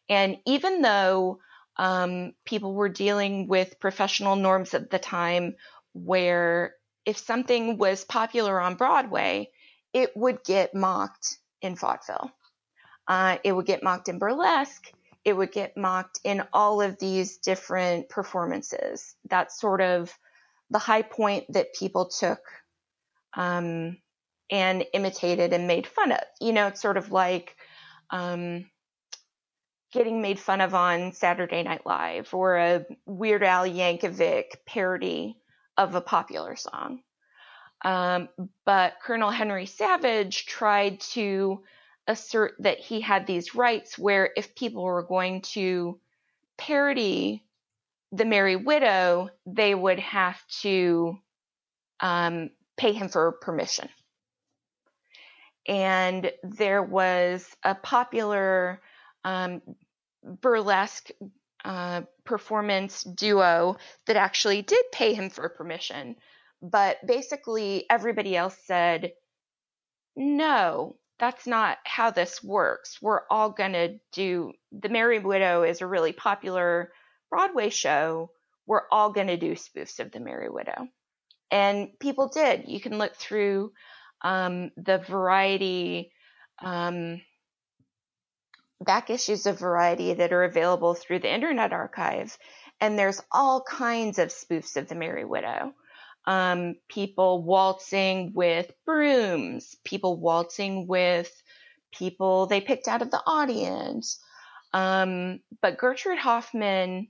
And 0.10 0.38
even 0.46 0.82
though 0.82 1.40
um, 1.78 2.34
people 2.46 2.74
were 2.74 2.90
dealing 2.90 3.48
with 3.48 3.80
professional 3.80 4.36
norms 4.36 4.74
at 4.74 4.90
the 4.90 5.00
time 5.00 5.56
where 5.94 6.76
if 7.06 7.18
something 7.18 7.78
was 7.78 8.04
popular 8.04 8.60
on 8.60 8.76
Broadway, 8.76 9.50
it 9.94 10.16
would 10.16 10.44
get 10.44 10.76
mocked 10.76 11.38
in 11.62 11.76
vaudeville. 11.76 12.32
Uh, 13.08 13.38
it 13.44 13.52
would 13.52 13.66
get 13.66 13.84
mocked 13.84 14.10
in 14.10 14.20
burlesque. 14.20 14.92
It 15.26 15.36
would 15.36 15.52
get 15.52 15.78
mocked 15.78 16.20
in 16.24 16.44
all 16.54 16.82
of 16.82 17.00
these 17.00 17.38
different 17.38 18.10
performances. 18.10 19.16
That's 19.30 19.60
sort 19.60 19.82
of 19.82 20.18
the 20.70 20.80
high 20.80 21.02
point 21.02 21.46
that 21.54 21.74
people 21.74 22.08
took 22.08 22.40
um, 23.36 23.98
and 24.50 24.86
imitated 24.94 25.54
and 25.54 25.68
made 25.68 25.88
fun 25.88 26.12
of. 26.12 26.20
You 26.42 26.54
know, 26.54 26.68
it's 26.68 26.82
sort 26.82 26.98
of 26.98 27.12
like 27.12 27.56
um, 28.10 28.66
getting 29.92 30.22
made 30.22 30.40
fun 30.40 30.60
of 30.60 30.74
on 30.74 31.14
Saturday 31.14 31.64
Night 31.64 31.86
Live 31.86 32.34
or 32.34 32.58
a 32.58 32.86
Weird 33.06 33.44
Al 33.44 33.66
Yankovic 33.66 34.66
parody 34.66 35.38
of 35.78 35.96
a 35.96 36.02
popular 36.02 36.56
song. 36.56 37.02
Um, 37.86 38.30
but 38.66 38.94
Colonel 39.04 39.30
Henry 39.30 39.66
Savage 39.66 40.46
tried 40.46 41.02
to 41.02 41.64
assert 42.08 42.56
that 42.60 42.80
he 42.80 43.02
had 43.02 43.26
these 43.26 43.56
rights 43.56 43.98
where 43.98 44.32
if 44.36 44.56
people 44.56 44.84
were 44.84 45.04
going 45.04 45.42
to 45.42 46.00
parody 46.58 47.44
the 48.12 48.26
Merry 48.26 48.56
Widow, 48.56 49.30
they 49.46 49.74
would 49.74 50.00
have 50.00 50.40
to 50.62 51.18
um, 52.00 52.52
pay 52.78 52.94
him 52.94 53.10
for 53.10 53.32
permission. 53.32 53.90
And 55.68 56.32
there 56.44 56.84
was 56.84 57.48
a 57.64 57.74
popular 57.74 58.82
um, 59.24 59.62
burlesque 60.24 61.10
uh, 61.66 62.02
performance 62.26 63.04
duo 63.04 63.78
that 64.06 64.18
actually 64.18 64.62
did 64.62 64.84
pay 64.92 65.14
him 65.14 65.30
for 65.30 65.48
permission. 65.50 66.16
But 66.62 66.98
basically, 67.06 67.86
everybody 67.90 68.36
else 68.36 68.58
said, 68.66 69.14
no, 70.16 70.98
that's 71.24 71.48
not 71.48 71.78
how 71.86 72.12
this 72.12 72.44
works. 72.44 73.02
We're 73.02 73.22
all 73.30 73.50
going 73.52 73.72
to 73.72 73.98
do 74.12 74.52
The 74.74 74.90
Merry 74.90 75.20
Widow 75.20 75.64
is 75.64 75.80
a 75.80 75.88
really 75.88 76.12
popular 76.12 76.92
Broadway 77.30 77.70
show. 77.70 78.32
We're 78.68 78.90
all 78.92 79.14
going 79.14 79.28
to 79.28 79.38
do 79.38 79.54
spoofs 79.54 80.02
of 80.02 80.12
The 80.12 80.20
Merry 80.20 80.50
Widow. 80.50 80.90
And 81.50 81.98
people 81.98 82.28
did. 82.28 82.66
You 82.68 82.82
can 82.82 82.98
look 82.98 83.16
through 83.16 83.72
um, 84.22 84.72
the 84.76 84.98
variety, 84.98 86.12
um, 86.62 87.22
back 88.82 89.10
issues 89.10 89.46
of 89.46 89.60
Variety 89.60 90.16
that 90.16 90.34
are 90.34 90.44
available 90.44 90.94
through 90.94 91.20
the 91.20 91.34
Internet 91.34 91.72
Archive. 91.72 92.38
And 92.82 93.00
there's 93.00 93.22
all 93.32 93.62
kinds 93.62 94.20
of 94.20 94.28
spoofs 94.28 94.76
of 94.76 94.90
The 94.90 94.96
Merry 94.96 95.24
Widow. 95.24 95.74
Um, 96.26 96.76
people 96.90 97.44
waltzing 97.44 98.32
with 98.34 98.72
brooms, 98.86 99.76
people 99.84 100.20
waltzing 100.20 100.88
with 100.88 101.32
people 101.92 102.48
they 102.48 102.62
picked 102.62 102.88
out 102.88 103.02
of 103.02 103.12
the 103.12 103.22
audience. 103.26 104.20
Um, 104.74 105.42
but 105.62 105.78
Gertrude 105.78 106.18
Hoffman 106.18 107.10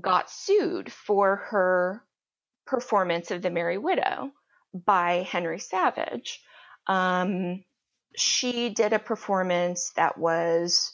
got 0.00 0.30
sued 0.30 0.92
for 0.92 1.36
her 1.50 2.04
performance 2.66 3.30
of 3.30 3.42
The 3.42 3.50
Merry 3.50 3.78
Widow 3.78 4.30
by 4.74 5.26
Henry 5.28 5.58
Savage. 5.58 6.42
Um, 6.86 7.64
she 8.16 8.70
did 8.70 8.92
a 8.92 8.98
performance 8.98 9.90
that 9.96 10.18
was 10.18 10.92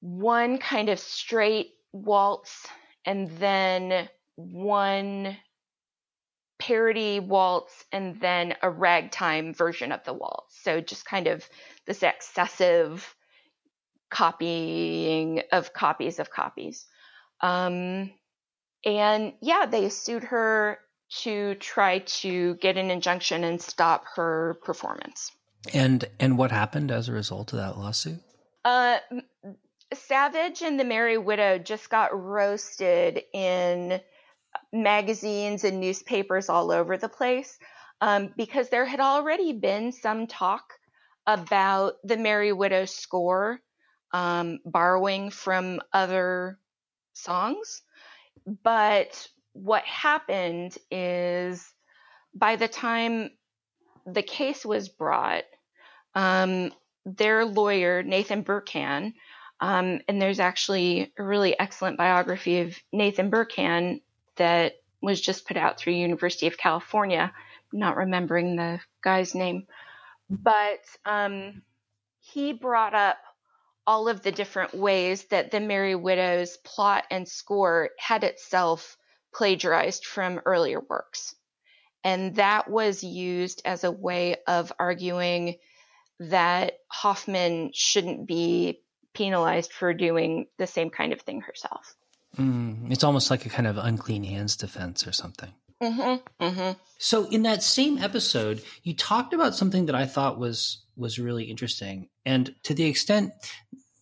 one 0.00 0.58
kind 0.58 0.88
of 0.88 0.98
straight 0.98 1.72
waltz 1.92 2.66
and 3.04 3.30
then 3.38 4.08
one 4.36 5.36
parody 6.68 7.18
waltz 7.18 7.86
and 7.92 8.20
then 8.20 8.54
a 8.62 8.68
ragtime 8.68 9.54
version 9.54 9.90
of 9.90 10.04
the 10.04 10.12
waltz. 10.12 10.62
So 10.62 10.82
just 10.82 11.06
kind 11.06 11.26
of 11.26 11.48
this 11.86 12.02
excessive 12.02 13.14
copying 14.10 15.42
of 15.50 15.72
copies 15.72 16.18
of 16.18 16.30
copies. 16.30 16.84
Um, 17.40 18.12
and 18.84 19.32
yeah, 19.40 19.64
they 19.64 19.88
sued 19.88 20.24
her 20.24 20.78
to 21.22 21.54
try 21.54 22.00
to 22.00 22.54
get 22.56 22.76
an 22.76 22.90
injunction 22.90 23.44
and 23.44 23.62
stop 23.62 24.04
her 24.16 24.58
performance. 24.62 25.32
And 25.72 26.04
and 26.20 26.36
what 26.36 26.50
happened 26.50 26.90
as 26.90 27.08
a 27.08 27.12
result 27.12 27.54
of 27.54 27.60
that 27.60 27.78
lawsuit? 27.78 28.20
Uh, 28.64 28.98
Savage 29.94 30.60
and 30.60 30.78
the 30.78 30.84
Merry 30.84 31.16
Widow 31.16 31.58
just 31.58 31.88
got 31.88 32.10
roasted 32.12 33.22
in 33.32 34.00
magazines 34.72 35.64
and 35.64 35.80
newspapers 35.80 36.48
all 36.48 36.70
over 36.70 36.96
the 36.96 37.08
place 37.08 37.58
um, 38.00 38.32
because 38.36 38.68
there 38.68 38.84
had 38.84 39.00
already 39.00 39.52
been 39.52 39.92
some 39.92 40.26
talk 40.26 40.74
about 41.26 41.94
the 42.04 42.16
Merry 42.16 42.52
Widow 42.52 42.84
score 42.84 43.60
um, 44.12 44.58
borrowing 44.64 45.30
from 45.30 45.80
other 45.92 46.58
songs. 47.12 47.82
But 48.62 49.28
what 49.52 49.84
happened 49.84 50.76
is 50.90 51.70
by 52.34 52.56
the 52.56 52.68
time 52.68 53.30
the 54.06 54.22
case 54.22 54.64
was 54.64 54.88
brought, 54.88 55.44
um, 56.14 56.72
their 57.04 57.44
lawyer, 57.44 58.02
Nathan 58.02 58.44
Burkan, 58.44 59.12
um, 59.60 60.00
and 60.08 60.22
there's 60.22 60.40
actually 60.40 61.12
a 61.18 61.22
really 61.22 61.58
excellent 61.58 61.98
biography 61.98 62.60
of 62.60 62.78
Nathan 62.92 63.30
Burkan 63.30 64.00
that 64.38 64.74
was 65.00 65.20
just 65.20 65.46
put 65.46 65.56
out 65.56 65.78
through 65.78 65.92
University 65.92 66.46
of 66.46 66.58
California. 66.58 67.32
not 67.72 67.96
remembering 67.96 68.56
the 68.56 68.80
guy's 69.02 69.34
name, 69.34 69.66
but 70.30 70.80
um, 71.04 71.62
he 72.20 72.52
brought 72.52 72.94
up 72.94 73.18
all 73.86 74.08
of 74.08 74.22
the 74.22 74.32
different 74.32 74.74
ways 74.74 75.24
that 75.26 75.50
the 75.50 75.60
Merry 75.60 75.94
Widow's 75.94 76.58
plot 76.58 77.04
and 77.10 77.26
score 77.26 77.90
had 77.98 78.24
itself 78.24 78.96
plagiarized 79.34 80.04
from 80.04 80.40
earlier 80.44 80.80
works. 80.80 81.34
And 82.04 82.36
that 82.36 82.70
was 82.70 83.02
used 83.02 83.62
as 83.64 83.84
a 83.84 83.90
way 83.90 84.36
of 84.46 84.72
arguing 84.78 85.56
that 86.20 86.74
Hoffman 86.88 87.70
shouldn't 87.72 88.26
be 88.26 88.82
penalized 89.14 89.72
for 89.72 89.94
doing 89.94 90.46
the 90.58 90.66
same 90.66 90.90
kind 90.90 91.12
of 91.12 91.22
thing 91.22 91.40
herself. 91.40 91.94
Mm, 92.38 92.90
it's 92.92 93.04
almost 93.04 93.30
like 93.30 93.46
a 93.46 93.48
kind 93.48 93.66
of 93.66 93.76
unclean 93.78 94.24
hands 94.24 94.56
defense 94.56 95.06
or 95.06 95.12
something. 95.12 95.50
Mm-hmm, 95.82 96.44
mm-hmm. 96.44 96.78
So 96.98 97.26
in 97.26 97.42
that 97.42 97.62
same 97.62 97.98
episode, 97.98 98.62
you 98.82 98.94
talked 98.94 99.32
about 99.32 99.54
something 99.54 99.86
that 99.86 99.94
I 99.94 100.06
thought 100.06 100.38
was 100.38 100.84
was 100.96 101.18
really 101.18 101.44
interesting, 101.44 102.08
and 102.24 102.54
to 102.64 102.74
the 102.74 102.84
extent 102.84 103.32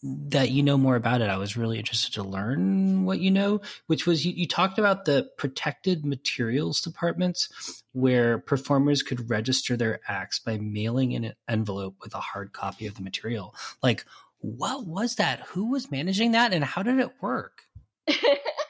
that 0.02 0.50
you 0.50 0.62
know 0.62 0.78
more 0.78 0.96
about 0.96 1.20
it. 1.20 1.30
I 1.30 1.36
was 1.36 1.56
really 1.56 1.78
interested 1.78 2.12
to 2.14 2.22
learn 2.22 3.04
what 3.04 3.18
you 3.18 3.30
know, 3.30 3.60
which 3.86 4.06
was 4.06 4.24
you, 4.24 4.32
you, 4.32 4.46
talked 4.46 4.78
about 4.78 5.04
the 5.04 5.28
protected 5.36 6.04
materials 6.04 6.80
departments 6.80 7.82
where 7.92 8.38
performers 8.38 9.02
could 9.02 9.30
register 9.30 9.76
their 9.76 10.00
acts 10.06 10.38
by 10.38 10.58
mailing 10.58 11.12
in 11.12 11.24
an 11.24 11.34
envelope 11.48 11.96
with 12.02 12.14
a 12.14 12.20
hard 12.20 12.52
copy 12.52 12.86
of 12.86 12.94
the 12.94 13.02
material. 13.02 13.54
Like, 13.82 14.04
what 14.40 14.86
was 14.86 15.16
that? 15.16 15.40
Who 15.48 15.70
was 15.70 15.90
managing 15.90 16.32
that 16.32 16.52
and 16.52 16.62
how 16.62 16.82
did 16.82 17.00
it 17.00 17.10
work? 17.20 17.65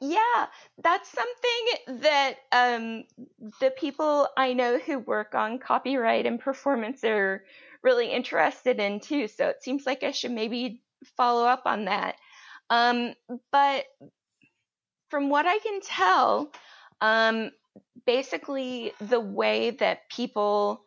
yeah, 0.00 0.46
that's 0.82 1.10
something 1.10 2.00
that 2.00 2.34
um, 2.52 3.04
the 3.60 3.70
people 3.78 4.28
I 4.36 4.52
know 4.52 4.78
who 4.78 4.98
work 4.98 5.34
on 5.34 5.58
copyright 5.58 6.26
and 6.26 6.38
performance 6.40 7.02
are 7.04 7.44
really 7.82 8.10
interested 8.10 8.78
in 8.80 9.00
too. 9.00 9.28
So 9.28 9.48
it 9.48 9.62
seems 9.62 9.86
like 9.86 10.02
I 10.02 10.12
should 10.12 10.32
maybe 10.32 10.82
follow 11.16 11.46
up 11.46 11.62
on 11.66 11.86
that. 11.86 12.16
Um, 12.70 13.14
but 13.52 13.84
from 15.10 15.30
what 15.30 15.46
I 15.46 15.58
can 15.58 15.80
tell, 15.80 16.50
um, 17.00 17.50
basically 18.06 18.92
the 19.00 19.20
way 19.20 19.70
that 19.70 20.08
people 20.10 20.82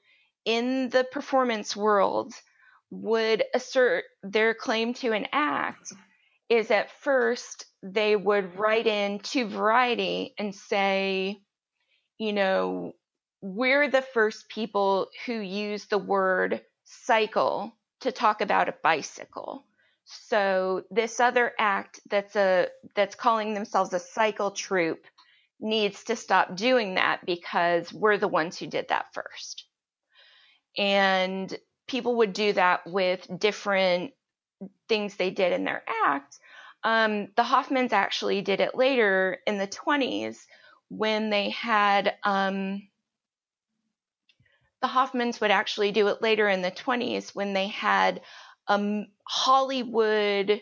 in 0.45 0.89
the 0.89 1.05
performance 1.11 1.75
world 1.75 2.33
would 2.91 3.43
assert 3.53 4.03
their 4.23 4.53
claim 4.53 4.93
to 4.95 5.11
an 5.13 5.27
act 5.31 5.93
is 6.49 6.71
at 6.71 6.91
first 7.01 7.65
they 7.83 8.15
would 8.15 8.57
write 8.57 8.87
in 8.87 9.19
to 9.19 9.47
Variety 9.47 10.33
and 10.37 10.53
say, 10.53 11.41
you 12.17 12.33
know, 12.33 12.93
we're 13.41 13.89
the 13.89 14.01
first 14.01 14.49
people 14.49 15.07
who 15.25 15.33
use 15.33 15.85
the 15.85 15.97
word 15.97 16.61
cycle 16.83 17.73
to 18.01 18.11
talk 18.11 18.41
about 18.41 18.69
a 18.69 18.75
bicycle. 18.83 19.65
So 20.05 20.83
this 20.89 21.19
other 21.19 21.53
act 21.59 21.99
that's 22.09 22.35
a 22.35 22.67
that's 22.95 23.15
calling 23.15 23.53
themselves 23.53 23.93
a 23.93 23.99
cycle 23.99 24.51
troupe 24.51 25.05
needs 25.59 26.03
to 26.05 26.15
stop 26.15 26.55
doing 26.55 26.95
that 26.95 27.25
because 27.25 27.93
we're 27.93 28.17
the 28.17 28.27
ones 28.27 28.57
who 28.57 28.65
did 28.65 28.87
that 28.89 29.13
first. 29.13 29.65
And 30.77 31.55
people 31.87 32.17
would 32.17 32.33
do 32.33 32.53
that 32.53 32.87
with 32.87 33.27
different 33.39 34.11
things 34.87 35.15
they 35.15 35.29
did 35.29 35.53
in 35.53 35.63
their 35.63 35.83
act. 36.05 36.39
Um, 36.83 37.27
the 37.35 37.43
Hoffmans 37.43 37.91
actually 37.91 38.41
did 38.41 38.61
it 38.61 38.75
later 38.75 39.39
in 39.45 39.57
the 39.57 39.67
20s 39.67 40.37
when 40.89 41.29
they 41.29 41.49
had 41.49 42.15
um, 42.23 42.81
the 44.81 44.87
Hoffmans 44.87 45.41
would 45.41 45.51
actually 45.51 45.91
do 45.91 46.07
it 46.07 46.21
later 46.21 46.47
in 46.47 46.61
the 46.61 46.71
20s 46.71 47.35
when 47.35 47.53
they 47.53 47.67
had 47.67 48.21
a 48.67 49.03
Hollywood 49.27 50.61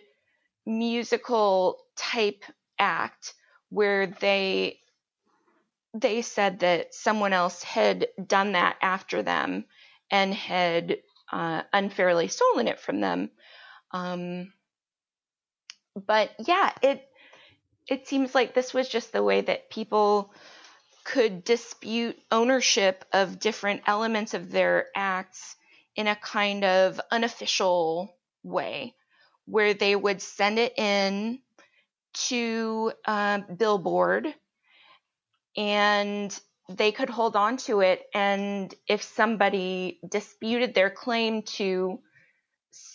musical 0.66 1.80
type 1.96 2.44
act 2.80 3.34
where 3.70 4.08
they 4.08 4.80
they 5.94 6.22
said 6.22 6.60
that 6.60 6.94
someone 6.94 7.34
else 7.34 7.64
had 7.64 8.08
done 8.24 8.52
that 8.52 8.78
after 8.82 9.24
them 9.24 9.66
and 10.12 10.34
had 10.34 10.98
uh, 11.32 11.64
unfairly 11.74 12.28
stolen 12.28 12.68
it 12.68 12.80
from 12.80 13.02
them. 13.02 13.32
Um, 13.98 14.54
but 15.96 16.32
yeah, 16.46 16.72
it 16.82 17.04
it 17.88 18.08
seems 18.08 18.36
like 18.36 18.54
this 18.54 18.74
was 18.74 18.90
just 18.90 19.12
the 19.12 19.24
way 19.24 19.42
that 19.42 19.70
people 19.70 20.34
could 21.04 21.44
dispute 21.44 22.18
ownership 22.32 23.06
of 23.14 23.40
different 23.40 23.82
elements 23.88 24.34
of 24.34 24.52
their 24.52 24.88
acts 24.96 25.56
in 25.96 26.08
a 26.08 26.16
kind 26.16 26.64
of 26.66 27.00
unofficial 27.12 28.14
way, 28.44 28.94
where 29.46 29.74
they 29.74 29.96
would 29.96 30.22
send 30.22 30.60
it 30.60 30.78
in 30.78 31.40
to 32.28 32.92
uh, 33.06 33.40
Billboard 33.58 34.34
and 35.56 36.38
they 36.70 36.92
could 36.92 37.10
hold 37.10 37.36
on 37.36 37.58
to 37.58 37.82
it. 37.82 38.02
And 38.14 38.74
if 38.88 39.02
somebody 39.02 40.00
disputed 40.08 40.74
their 40.74 40.90
claim 40.90 41.44
to, 41.44 42.00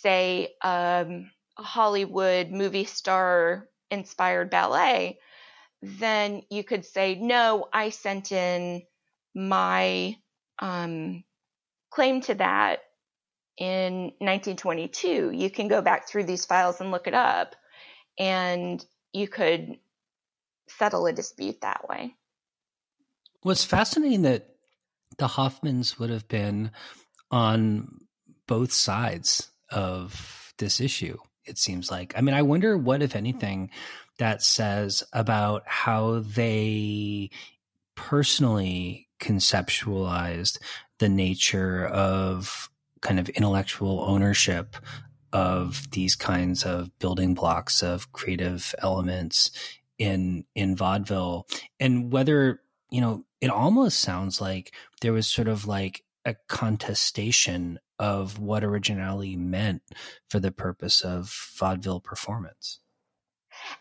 say, 0.01 0.53
um, 0.61 1.31
a 1.57 1.63
Hollywood 1.63 2.49
movie 2.49 2.85
star 2.85 3.67
inspired 3.91 4.49
ballet, 4.49 5.19
then 5.81 6.43
you 6.49 6.63
could 6.63 6.85
say, 6.85 7.15
no, 7.15 7.67
I 7.73 7.89
sent 7.89 8.31
in 8.31 8.83
my 9.35 10.15
um, 10.59 11.23
claim 11.89 12.21
to 12.21 12.35
that 12.35 12.79
in 13.57 14.13
1922. 14.19 15.31
You 15.31 15.49
can 15.49 15.67
go 15.67 15.81
back 15.81 16.07
through 16.07 16.23
these 16.23 16.45
files 16.45 16.81
and 16.81 16.91
look 16.91 17.07
it 17.07 17.13
up, 17.13 17.55
and 18.17 18.83
you 19.11 19.27
could 19.27 19.77
settle 20.67 21.05
a 21.05 21.13
dispute 21.13 21.61
that 21.61 21.87
way. 21.87 22.15
What's 23.41 23.65
fascinating 23.65 24.21
that 24.23 24.55
the 25.17 25.27
Hoffmans 25.27 25.99
would 25.99 26.09
have 26.09 26.27
been 26.27 26.71
on 27.29 27.99
both 28.47 28.71
sides 28.71 29.49
of 29.73 30.53
this 30.57 30.79
issue 30.79 31.17
it 31.45 31.57
seems 31.57 31.91
like. 31.91 32.13
I 32.15 32.21
mean, 32.21 32.35
I 32.35 32.41
wonder 32.41 32.77
what, 32.77 33.01
if 33.01 33.15
anything, 33.15 33.69
that 34.17 34.41
says 34.41 35.03
about 35.13 35.63
how 35.65 36.19
they 36.19 37.29
personally 37.95 39.07
conceptualized 39.19 40.59
the 40.99 41.09
nature 41.09 41.85
of 41.87 42.69
kind 43.01 43.19
of 43.19 43.29
intellectual 43.29 44.01
ownership 44.07 44.75
of 45.31 45.89
these 45.91 46.15
kinds 46.15 46.63
of 46.63 46.97
building 46.99 47.33
blocks 47.33 47.81
of 47.81 48.11
creative 48.11 48.73
elements 48.79 49.51
in 49.97 50.43
in 50.55 50.75
vaudeville 50.75 51.47
and 51.79 52.11
whether 52.11 52.61
you 52.89 52.99
know 52.99 53.23
it 53.41 53.49
almost 53.49 53.99
sounds 53.99 54.41
like 54.41 54.73
there 55.01 55.13
was 55.13 55.27
sort 55.27 55.47
of 55.47 55.67
like 55.67 56.03
a 56.25 56.35
contestation 56.47 57.79
of 57.99 58.39
what 58.39 58.63
originality 58.63 59.35
meant 59.35 59.81
for 60.29 60.39
the 60.39 60.51
purpose 60.51 61.01
of 61.01 61.33
vaudeville 61.57 61.99
performance. 61.99 62.79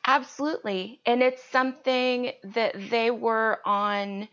Absolutely. 0.06 1.00
And 1.06 1.22
it's 1.22 1.42
something 1.50 2.32
that 2.44 2.74
they 2.90 3.10
were 3.10 3.60
on 3.64 4.28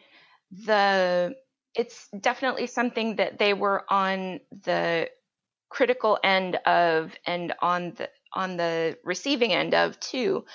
the, 0.51 1.35
it's 1.75 2.07
definitely 2.19 2.67
something 2.67 3.15
that 3.17 3.39
they 3.39 3.53
were 3.53 3.85
on 3.89 4.39
the 4.63 5.09
critical 5.69 6.19
end 6.23 6.55
of 6.65 7.13
and 7.25 7.53
on 7.61 7.93
the, 7.95 8.09
on 8.33 8.57
the 8.57 8.97
receiving 9.03 9.53
end 9.53 9.73
of 9.73 9.99
too. 9.99 10.45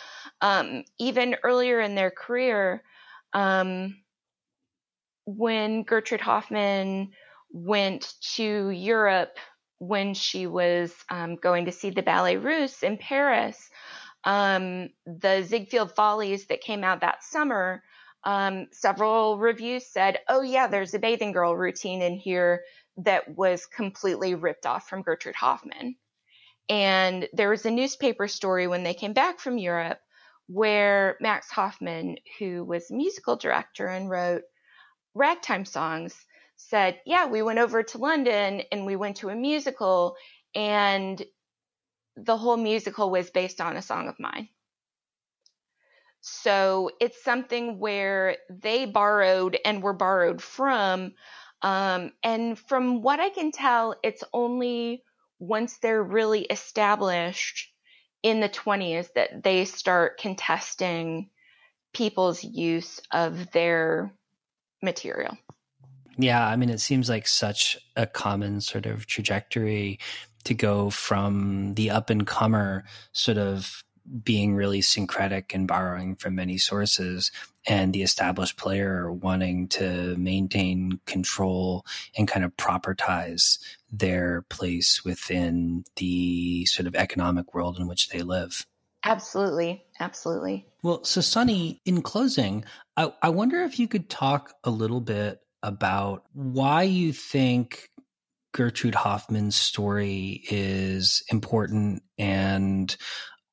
Um, 0.41 0.85
even 0.99 1.37
earlier 1.43 1.81
in 1.81 1.95
their 1.95 2.11
career, 2.11 2.83
um, 3.33 3.97
when 5.27 5.83
Gertrude 5.85 6.21
Hoffman 6.21 7.13
went 7.55 8.13
to 8.35 8.69
Europe 8.71 9.39
when 9.79 10.13
she 10.13 10.47
was 10.49 10.93
um, 11.09 11.37
going 11.37 11.67
to 11.67 11.73
see 11.73 11.91
the 11.91 12.03
Ballet 12.03 12.37
Russe 12.37 12.83
in 12.83 12.99
Paris. 12.99 13.71
Um, 14.25 14.89
the 15.07 15.43
Ziegfeld 15.43 15.95
Follies 15.95 16.47
that 16.47 16.63
came 16.63 16.83
out 16.83 17.03
that 17.03 17.23
summer, 17.23 17.83
um, 18.25 18.67
several 18.73 19.39
reviews 19.39 19.87
said, 19.87 20.19
oh, 20.29 20.43
yeah, 20.43 20.67
there's 20.67 20.95
a 20.95 20.99
bathing 20.99 21.31
girl 21.31 21.55
routine 21.55 22.03
in 22.03 22.17
here 22.17 22.63
that 22.97 23.37
was 23.37 23.67
completely 23.67 24.35
ripped 24.35 24.67
off 24.67 24.89
from 24.89 25.03
Gertrude 25.03 25.37
Hoffman. 25.37 25.95
And 26.69 27.29
there 27.33 27.51
was 27.51 27.67
a 27.67 27.71
newspaper 27.71 28.27
story 28.27 28.67
when 28.67 28.83
they 28.83 28.95
came 28.95 29.13
back 29.13 29.39
from 29.39 29.59
Europe 29.59 29.99
where 30.47 31.17
Max 31.21 31.51
Hoffman, 31.51 32.17
who 32.39 32.65
was 32.65 32.91
musical 32.91 33.37
director 33.37 33.87
and 33.87 34.11
wrote 34.11 34.43
ragtime 35.15 35.65
songs, 35.65 36.17
said, 36.57 37.01
Yeah, 37.07 37.27
we 37.27 37.43
went 37.43 37.59
over 37.59 37.83
to 37.83 37.99
London 37.99 38.63
and 38.73 38.87
we 38.87 38.97
went 38.97 39.17
to 39.19 39.29
a 39.29 39.35
musical, 39.35 40.17
and 40.55 41.23
the 42.17 42.37
whole 42.37 42.57
musical 42.57 43.11
was 43.11 43.31
based 43.31 43.61
on 43.61 43.77
a 43.77 43.83
song 43.83 44.09
of 44.09 44.19
mine. 44.19 44.49
So 46.21 46.91
it's 47.01 47.23
something 47.23 47.79
where 47.79 48.39
they 48.49 48.87
borrowed 48.87 49.59
and 49.65 49.83
were 49.83 49.93
borrowed 49.93 50.41
from. 50.41 51.13
Um, 51.61 52.13
and 52.23 52.59
from 52.59 53.03
what 53.03 53.21
I 53.21 53.29
can 53.29 53.53
tell, 53.53 53.97
it's 54.03 54.25
only 54.33 55.03
once 55.39 55.79
they're 55.79 56.03
really 56.03 56.43
established 56.43 57.71
in 58.23 58.41
the 58.41 58.49
20s 58.49 59.13
that 59.15 59.43
they 59.43 59.67
start 59.67 60.19
contesting 60.19 61.29
people's 61.93 62.43
use 62.43 63.01
of 63.11 63.51
their 63.53 64.15
material. 64.83 65.37
Yeah, 66.17 66.47
I 66.47 66.57
mean, 66.57 66.71
it 66.71 66.81
seems 66.81 67.09
like 67.09 67.27
such 67.27 67.79
a 67.97 68.07
common 68.07 68.61
sort 68.61 68.87
of 68.87 69.07
trajectory 69.07 69.99
to 70.45 70.55
go 70.55 70.91
from 70.91 71.75
the 71.75 71.91
up 71.91 72.11
and 72.11 72.27
comer 72.27 72.85
sort 73.13 73.39
of 73.39 73.83
being 74.23 74.55
really 74.55 74.83
syncretic 74.83 75.55
and 75.55 75.67
borrowing 75.67 76.15
from 76.15 76.35
many 76.35 76.59
sources 76.59 77.33
and 77.67 77.93
the 77.95 78.03
established 78.03 78.59
player 78.59 79.11
wanting 79.11 79.67
to 79.69 80.15
maintain 80.17 81.01
control 81.07 81.87
and 82.17 82.29
kind 82.29 82.45
of 82.45 82.55
propertize 82.57 83.59
their 83.91 84.43
place 84.51 85.05
within 85.05 85.85
the 85.97 86.67
sort 86.67 86.87
of 86.87 86.95
economic 86.95 87.55
world 87.55 87.79
in 87.79 87.87
which 87.87 88.11
they 88.11 88.23
live. 88.23 88.67
Absolutely. 89.05 89.85
Absolutely. 90.01 90.67
Well, 90.83 91.05
so 91.05 91.21
Sunny, 91.21 91.81
in 91.85 92.03
closing, 92.03 92.65
I, 92.97 93.13
I 93.23 93.31
wonder 93.31 93.63
if 93.63 93.79
you 93.79 93.89
could 93.89 94.11
talk 94.11 94.55
a 94.65 94.71
little 94.71 95.01
bit 95.01 95.41
about 95.65 96.25
why 96.35 96.83
you 96.83 97.13
think 97.13 97.89
Gertrude 98.53 98.95
Hoffman's 98.95 99.57
story 99.57 100.45
is 100.49 101.25
important 101.31 102.03
and 102.19 102.95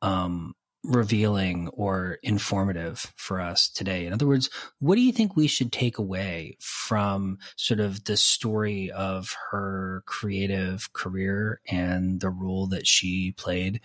um, 0.02 0.54
revealing 0.84 1.69
or 1.69 2.19
informative 2.21 3.12
for 3.15 3.39
us 3.39 3.69
today? 3.69 4.06
In 4.06 4.13
other 4.13 4.28
words, 4.28 4.50
what 4.80 4.95
do 4.95 5.02
you 5.02 5.13
think 5.13 5.36
we 5.36 5.47
should 5.47 5.71
take 5.71 5.97
away 5.97 6.58
from 6.60 7.38
sort 7.56 7.80
of 7.80 8.04
the 8.04 8.17
story 8.17 8.91
of 8.91 9.34
her 9.50 10.04
creative 10.06 10.91
career 10.91 11.62
and 11.69 12.19
the 12.19 12.30
role 12.30 12.67
that 12.67 12.86
she 12.86 13.32
played 13.32 13.80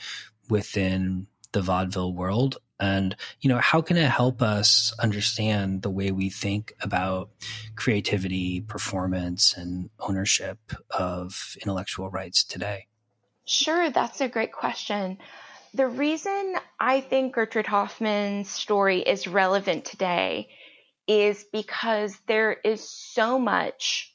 within 0.50 1.28
the 1.52 1.62
vaudeville 1.62 2.12
world? 2.12 2.58
And, 2.78 3.16
you 3.40 3.48
know, 3.48 3.58
how 3.58 3.80
can 3.80 3.96
it 3.96 4.10
help 4.10 4.42
us 4.42 4.92
understand 5.00 5.82
the 5.82 5.90
way 5.90 6.12
we 6.12 6.28
think 6.28 6.74
about 6.80 7.30
creativity, 7.74 8.60
performance, 8.60 9.54
and 9.56 9.88
ownership 9.98 10.58
of 10.90 11.56
intellectual 11.62 12.10
rights 12.10 12.44
today? 12.44 12.86
Sure, 13.46 13.90
that's 13.90 14.20
a 14.20 14.28
great 14.28 14.52
question. 14.52 15.18
The 15.72 15.86
reason 15.86 16.54
I 16.80 17.00
think 17.00 17.34
Gertrude 17.34 17.66
Hoffman's 17.66 18.50
story 18.50 19.00
is 19.00 19.26
relevant 19.26 19.84
today 19.84 20.48
is 21.06 21.44
because 21.52 22.18
there 22.26 22.52
is 22.52 22.88
so 22.88 23.38
much 23.38 24.14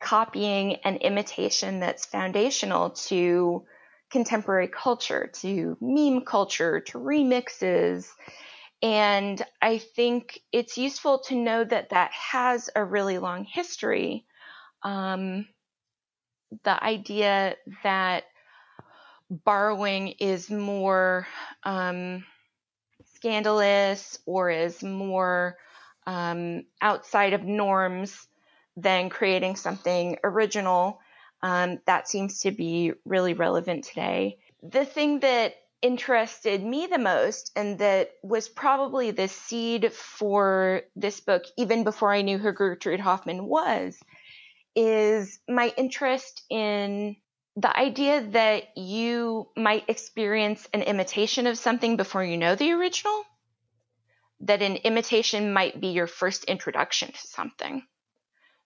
copying 0.00 0.76
and 0.84 0.98
imitation 0.98 1.80
that's 1.80 2.06
foundational 2.06 2.90
to 2.90 3.64
contemporary 4.10 4.68
culture, 4.68 5.30
to 5.40 5.76
meme 5.80 6.22
culture, 6.22 6.80
to 6.80 6.98
remixes. 6.98 8.08
And 8.82 9.44
I 9.60 9.78
think 9.78 10.40
it's 10.52 10.78
useful 10.78 11.20
to 11.26 11.34
know 11.34 11.64
that 11.64 11.90
that 11.90 12.10
has 12.12 12.70
a 12.74 12.84
really 12.84 13.18
long 13.18 13.44
history. 13.44 14.24
Um, 14.82 15.46
the 16.64 16.82
idea 16.82 17.56
that 17.82 18.24
borrowing 19.30 20.08
is 20.20 20.50
more 20.50 21.26
um, 21.64 22.24
scandalous 23.14 24.18
or 24.26 24.50
is 24.50 24.82
more 24.82 25.56
um, 26.06 26.64
outside 26.80 27.34
of 27.34 27.42
norms 27.44 28.26
than 28.76 29.10
creating 29.10 29.56
something 29.56 30.18
original. 30.24 31.00
Um, 31.42 31.78
that 31.86 32.08
seems 32.08 32.40
to 32.40 32.50
be 32.50 32.92
really 33.04 33.34
relevant 33.34 33.84
today. 33.84 34.38
The 34.62 34.84
thing 34.84 35.20
that 35.20 35.54
interested 35.80 36.62
me 36.64 36.86
the 36.86 36.98
most 36.98 37.52
and 37.54 37.78
that 37.78 38.10
was 38.22 38.48
probably 38.48 39.12
the 39.12 39.28
seed 39.28 39.92
for 39.92 40.82
this 40.96 41.20
book, 41.20 41.44
even 41.56 41.84
before 41.84 42.12
I 42.12 42.22
knew 42.22 42.38
who 42.38 42.52
Gertrude 42.52 43.00
Hoffman 43.00 43.46
was, 43.46 43.98
is 44.74 45.38
my 45.48 45.72
interest 45.76 46.42
in 46.50 47.16
the 47.56 47.76
idea 47.76 48.22
that 48.22 48.76
you 48.76 49.48
might 49.56 49.88
experience 49.88 50.68
an 50.72 50.82
imitation 50.82 51.46
of 51.46 51.58
something 51.58 51.96
before 51.96 52.22
you 52.22 52.36
know 52.36 52.54
the 52.54 52.72
original, 52.72 53.24
that 54.40 54.62
an 54.62 54.76
imitation 54.76 55.52
might 55.52 55.80
be 55.80 55.88
your 55.88 56.06
first 56.06 56.44
introduction 56.44 57.10
to 57.10 57.26
something. 57.26 57.82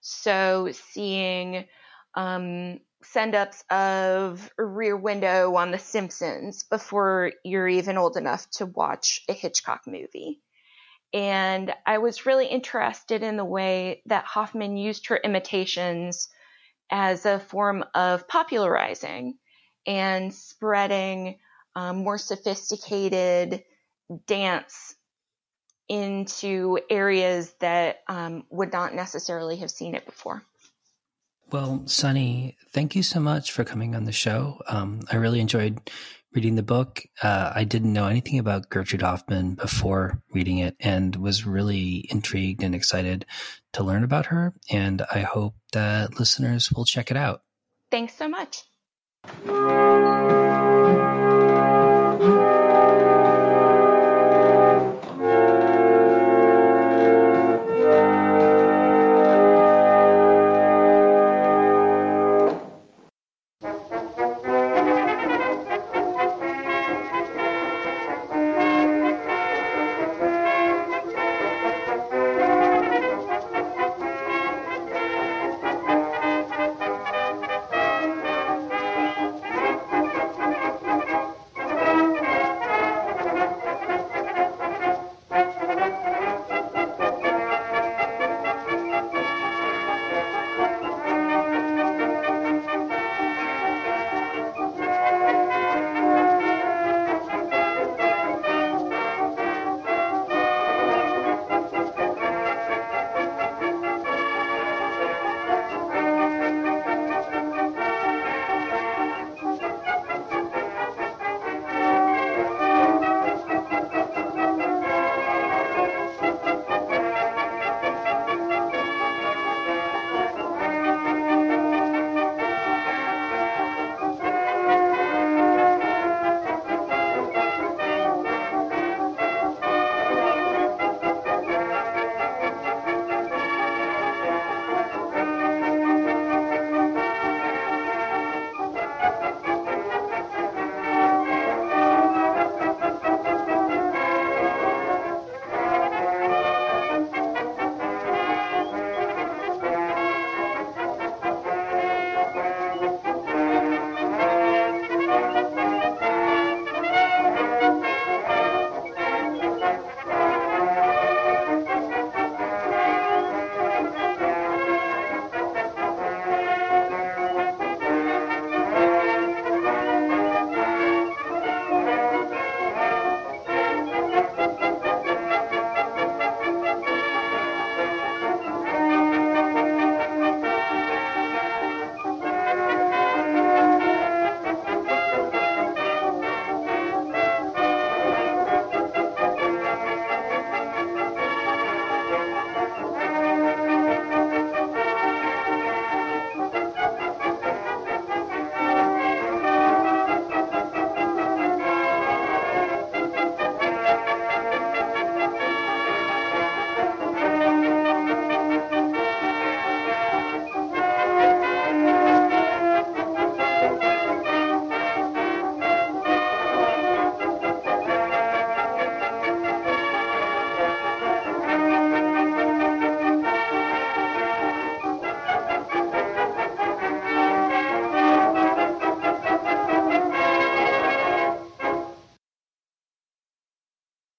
So 0.01 0.69
seeing 0.91 1.65
um, 2.15 2.79
send 3.03 3.35
ups 3.35 3.63
of 3.69 4.49
Rear 4.57 4.95
Window 4.95 5.55
on 5.55 5.71
The 5.71 5.79
Simpsons 5.79 6.63
before 6.63 7.33
you're 7.43 7.67
even 7.67 7.97
old 7.97 8.17
enough 8.17 8.49
to 8.51 8.65
watch 8.65 9.21
a 9.27 9.33
Hitchcock 9.33 9.81
movie. 9.87 10.41
And 11.13 11.73
I 11.85 11.99
was 11.99 12.25
really 12.25 12.47
interested 12.47 13.21
in 13.21 13.37
the 13.37 13.45
way 13.45 14.01
that 14.07 14.25
Hoffman 14.25 14.77
used 14.77 15.07
her 15.07 15.17
imitations 15.17 16.29
as 16.89 17.25
a 17.25 17.39
form 17.39 17.83
of 17.93 18.27
popularizing 18.27 19.37
and 19.85 20.33
spreading 20.33 21.37
um, 21.75 21.97
more 21.97 22.17
sophisticated 22.17 23.63
dance 24.25 24.95
into 25.89 26.79
areas 26.89 27.53
that 27.59 27.97
um, 28.07 28.45
would 28.49 28.71
not 28.71 28.95
necessarily 28.95 29.57
have 29.57 29.71
seen 29.71 29.95
it 29.95 30.05
before. 30.05 30.43
Well, 31.51 31.83
Sunny, 31.85 32.57
thank 32.71 32.95
you 32.95 33.03
so 33.03 33.19
much 33.19 33.51
for 33.51 33.63
coming 33.63 33.95
on 33.95 34.05
the 34.05 34.11
show. 34.11 34.59
Um, 34.67 35.01
I 35.11 35.17
really 35.17 35.39
enjoyed 35.39 35.91
reading 36.33 36.55
the 36.55 36.63
book. 36.63 37.03
Uh, 37.21 37.51
I 37.53 37.63
didn't 37.63 37.93
know 37.93 38.07
anything 38.07 38.39
about 38.39 38.69
Gertrude 38.69 39.03
Hoffman 39.03 39.55
before 39.55 40.21
reading 40.31 40.57
it 40.57 40.75
and 40.79 41.15
was 41.15 41.45
really 41.45 42.07
intrigued 42.09 42.63
and 42.63 42.73
excited 42.73 43.25
to 43.73 43.83
learn 43.83 44.03
about 44.03 44.27
her. 44.27 44.53
And 44.71 45.03
I 45.13 45.19
hope 45.19 45.55
that 45.73 46.19
listeners 46.19 46.71
will 46.71 46.85
check 46.85 47.11
it 47.11 47.17
out. 47.17 47.43
Thanks 47.91 48.15
so 48.15 48.27
much. 48.27 48.63